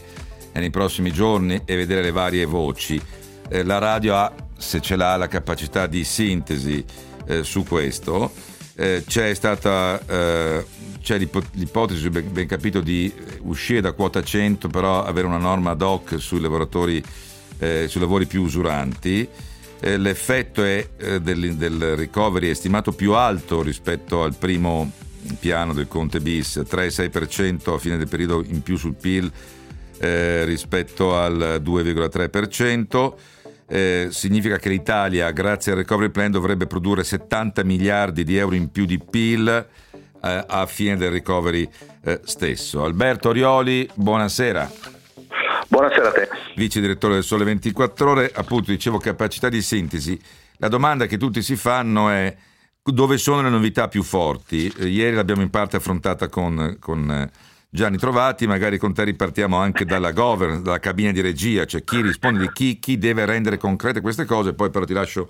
[0.61, 3.01] nei prossimi giorni e vedere le varie voci.
[3.49, 6.85] Eh, la radio ha, se ce l'ha, la capacità di sintesi
[7.27, 8.31] eh, su questo
[8.77, 10.65] eh, c'è stata eh,
[11.01, 15.83] c'è l'ipotesi, ben, ben, capito, di uscire da quota 100, però avere una norma ad
[15.83, 16.41] hoc sui
[17.59, 19.29] eh, sui lavori più usuranti.
[19.81, 20.89] Eh, l'effetto è,
[21.21, 24.91] del, del, recovery è stimato più alto rispetto al primo
[25.39, 29.31] piano del Conte bis, 3,6% a fine del periodo in più sul PIL
[29.99, 33.15] eh, rispetto al 2,3%
[33.67, 38.71] eh, significa che l'Italia, grazie al recovery plan, dovrebbe produrre 70 miliardi di euro in
[38.71, 39.49] più di PIL
[40.23, 41.69] eh, a fine del recovery
[42.05, 42.85] eh, stesso.
[42.85, 44.71] Alberto Orioli, buonasera.
[45.69, 46.29] Buonasera a te.
[46.57, 50.21] Vice direttore del Sole 24 Ore, appunto dicevo capacità di sintesi.
[50.59, 52.37] La domanda che tutti si fanno è
[52.83, 54.73] dove sono le novità più forti?
[54.79, 57.31] Eh, ieri l'abbiamo in parte affrontata con, con eh,
[57.75, 62.03] Gianni Trovati, magari con te ripartiamo anche dalla governance, dalla cabina di regia, cioè chi
[62.03, 65.29] risponde di chi, chi deve rendere concrete queste cose, poi però ti lascio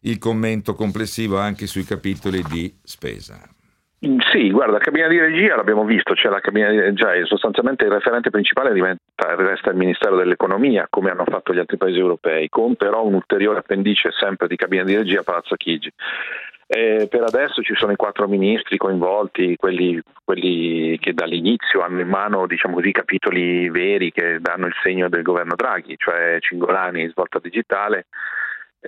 [0.00, 3.40] il commento complessivo anche sui capitoli di spesa.
[4.30, 7.86] Sì, guarda, la cabina di regia l'abbiamo visto, cioè la cabina di regia è sostanzialmente
[7.86, 9.00] il referente principale diventa,
[9.34, 13.60] resta il Ministero dell'Economia, come hanno fatto gli altri paesi europei, con però un ulteriore
[13.60, 15.90] appendice sempre di cabina di regia Palazzo Chigi.
[16.68, 22.08] Eh, per adesso ci sono i quattro ministri coinvolti, quelli, quelli che dall'inizio hanno in
[22.08, 28.06] mano diciamo capitoli veri che danno il segno del governo Draghi, cioè Cingolani, svolta digitale,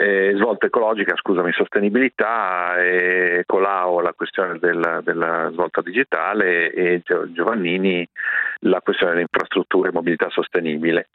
[0.01, 8.09] eh, svolta ecologica, scusami, sostenibilità, e Colau la questione della, della svolta digitale e Giovannini
[8.61, 11.09] la questione delle infrastrutture e mobilità sostenibile,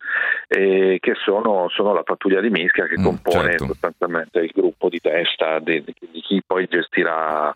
[0.49, 3.65] eh, che sono, sono, la pattuglia di mischia che mm, compone certo.
[3.67, 7.55] sostanzialmente il gruppo di testa di, di chi poi gestirà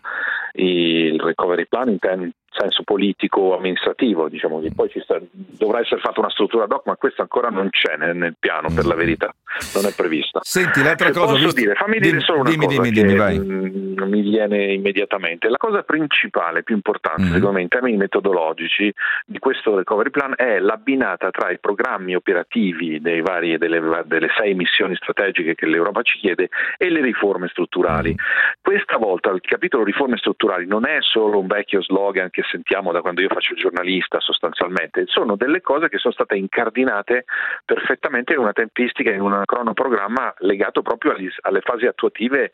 [0.52, 6.20] il recovery plan in, ten, senso politico amministrativo, diciamo che poi sta, dovrà essere fatta
[6.20, 8.98] una struttura doc, ma questa ancora non c'è nel, nel piano, per la mm.
[8.98, 9.34] verità,
[9.74, 10.40] non è prevista.
[10.42, 13.06] Senti, l'altra Se cosa, posso dire, fammi dimmi, dire solo una dimmi, cosa dimmi, che
[13.06, 15.48] dimmi, mh, mi viene immediatamente.
[15.48, 17.32] La cosa principale, più importante, mm-hmm.
[17.32, 18.92] secondo me, in termini metodologici
[19.24, 24.54] di questo recovery plan è l'abbinata tra i programmi operativi dei vari, delle, delle sei
[24.54, 28.08] missioni strategiche che l'Europa ci chiede e le riforme strutturali.
[28.08, 28.60] Mm-hmm.
[28.60, 33.00] Questa volta il capitolo riforme strutturali non è solo un vecchio slogan che sentiamo da
[33.00, 37.24] quando io faccio il giornalista sostanzialmente, sono delle cose che sono state incardinate
[37.64, 42.52] perfettamente in una tempistica, in un cronoprogramma legato proprio alle fasi attuative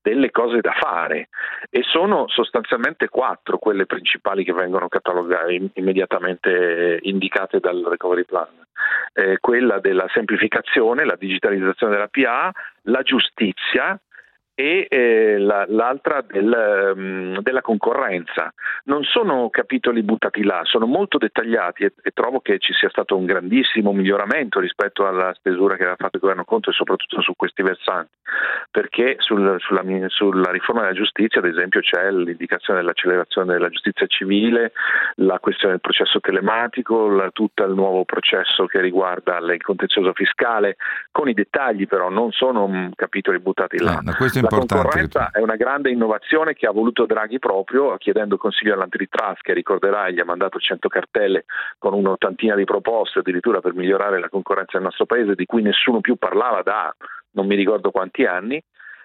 [0.00, 1.28] delle cose da fare
[1.68, 8.48] e sono sostanzialmente quattro quelle principali che vengono catalogate immediatamente indicate dal recovery plan.
[9.12, 14.00] Eh, quella della semplificazione, la digitalizzazione della PA, la giustizia,
[14.58, 18.52] e eh, la, l'altra del, um, della concorrenza.
[18.86, 23.16] Non sono capitoli buttati là, sono molto dettagliati e, e, trovo che ci sia stato
[23.16, 27.62] un grandissimo miglioramento rispetto alla stesura che aveva fatto il governo Conte, soprattutto su questi
[27.62, 28.10] versanti.
[28.72, 34.72] perché sul, sulla, sulla, riforma della giustizia, ad esempio, c'è l'indicazione dell'accelerazione della giustizia civile,
[35.16, 40.76] la questione del processo telematico, la, tutto il nuovo processo che riguarda il contenzioso fiscale,
[41.12, 44.00] con i dettagli però, non sono capitoli buttati là.
[44.00, 44.02] Eh,
[44.56, 44.74] la importante.
[44.74, 50.14] concorrenza è una grande innovazione che ha voluto Draghi proprio chiedendo consiglio all'antitrust, che ricorderai
[50.14, 51.44] gli ha mandato 100 cartelle
[51.78, 56.00] con un'ottantina di proposte addirittura per migliorare la concorrenza nel nostro paese, di cui nessuno
[56.00, 56.94] più parlava da
[57.32, 58.62] non mi ricordo quanti anni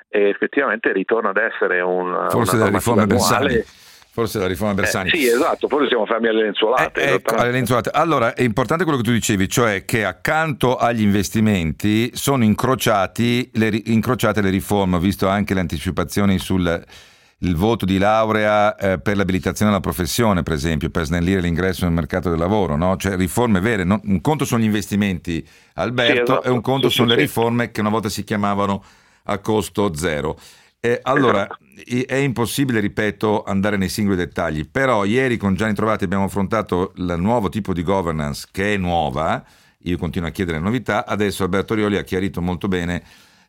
[0.07, 3.47] e effettivamente ritorna ad essere un, Forse una la riforma annuale.
[3.47, 3.63] Bersani.
[4.15, 5.09] Forse la riforma Bersani.
[5.09, 7.01] Eh, sì, esatto, forse siamo fermi alle lenzuolate.
[7.01, 7.89] Eh, ecco, alle lenzuolate.
[7.91, 13.81] Allora, è importante quello che tu dicevi, cioè che accanto agli investimenti sono incrociati le,
[13.85, 16.85] incrociate le riforme, ho visto anche le anticipazioni sul
[17.39, 21.93] il voto di laurea eh, per l'abilitazione alla professione, per esempio, per snellire l'ingresso nel
[21.93, 22.95] mercato del lavoro, no?
[22.97, 23.83] cioè riforme vere.
[23.83, 23.99] No?
[24.03, 26.43] Un conto sono gli investimenti, Alberto, sì, esatto.
[26.43, 28.83] e un conto sì, sono sì, le riforme che una volta si chiamavano
[29.23, 30.37] a costo zero.
[30.85, 32.13] Eh, allora, esatto.
[32.13, 37.15] è impossibile, ripeto, andare nei singoli dettagli, però ieri con Gianni Trovati abbiamo affrontato il
[37.19, 39.41] nuovo tipo di governance che è nuova,
[39.83, 43.01] io continuo a chiedere novità, adesso Alberto Rioli ha chiarito molto bene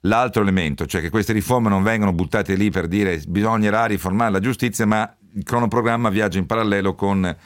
[0.03, 4.39] l'altro elemento, cioè che queste riforme non vengono buttate lì per dire bisognerà riformare la
[4.39, 7.37] giustizia, ma il cronoprogramma viaggia in parallelo con,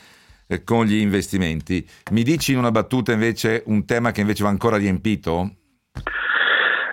[0.49, 1.89] eh, con gli investimenti.
[2.11, 5.55] Mi dici in una battuta invece un tema che invece va ancora riempito?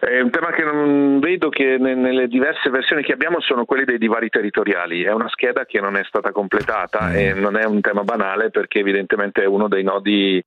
[0.06, 3.98] È un tema che non vedo che nelle diverse versioni che abbiamo sono quelli dei
[3.98, 5.02] divari territoriali.
[5.02, 7.16] È una scheda che non è stata completata mm.
[7.16, 10.44] e non è un tema banale perché evidentemente è uno dei nodi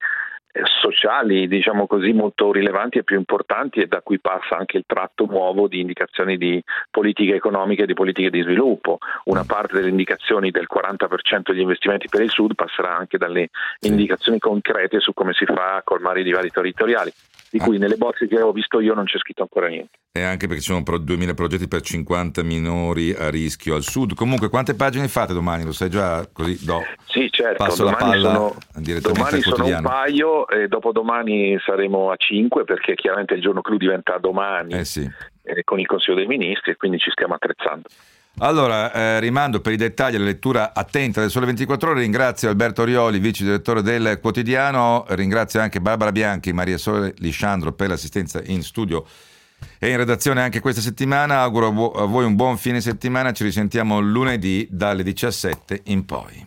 [0.81, 5.27] sociali, diciamo così, molto rilevanti e più importanti e da cui passa anche il tratto
[5.27, 8.99] nuovo di indicazioni di politica economica e di politiche di sviluppo.
[9.25, 13.49] Una parte delle indicazioni del 40% degli investimenti per il Sud passerà anche dalle
[13.81, 17.13] indicazioni concrete su come si fa a colmare i divari territoriali
[17.51, 19.99] di cui nelle bozze che ho visto io non c'è scritto ancora niente.
[20.13, 24.15] E anche perché ci sono 2000 progetti per 50 minori a rischio al sud.
[24.15, 25.65] Comunque, quante pagine fate domani?
[25.65, 26.29] Lo sai già?
[26.33, 26.83] Così do.
[27.07, 27.65] Sì, certo.
[27.65, 32.95] Passo la palla sono, direttamente domani sono un paio e dopodomani saremo a 5 perché
[32.95, 35.09] chiaramente il giorno clou diventa domani eh sì.
[35.43, 37.89] eh, con il Consiglio dei Ministri e quindi ci stiamo attrezzando.
[38.41, 42.01] Allora, eh, rimando per i dettagli alla lettura attenta del Sole 24 Ore.
[42.01, 45.05] Ringrazio Alberto Rioli, vice direttore del quotidiano.
[45.09, 49.05] Ringrazio anche Barbara Bianchi, Maria Sole Lisciandro per l'assistenza in studio
[49.80, 51.41] e in redazione anche questa settimana.
[51.41, 53.32] Auguro a voi un buon fine settimana.
[53.32, 56.47] Ci risentiamo lunedì dalle 17 in poi.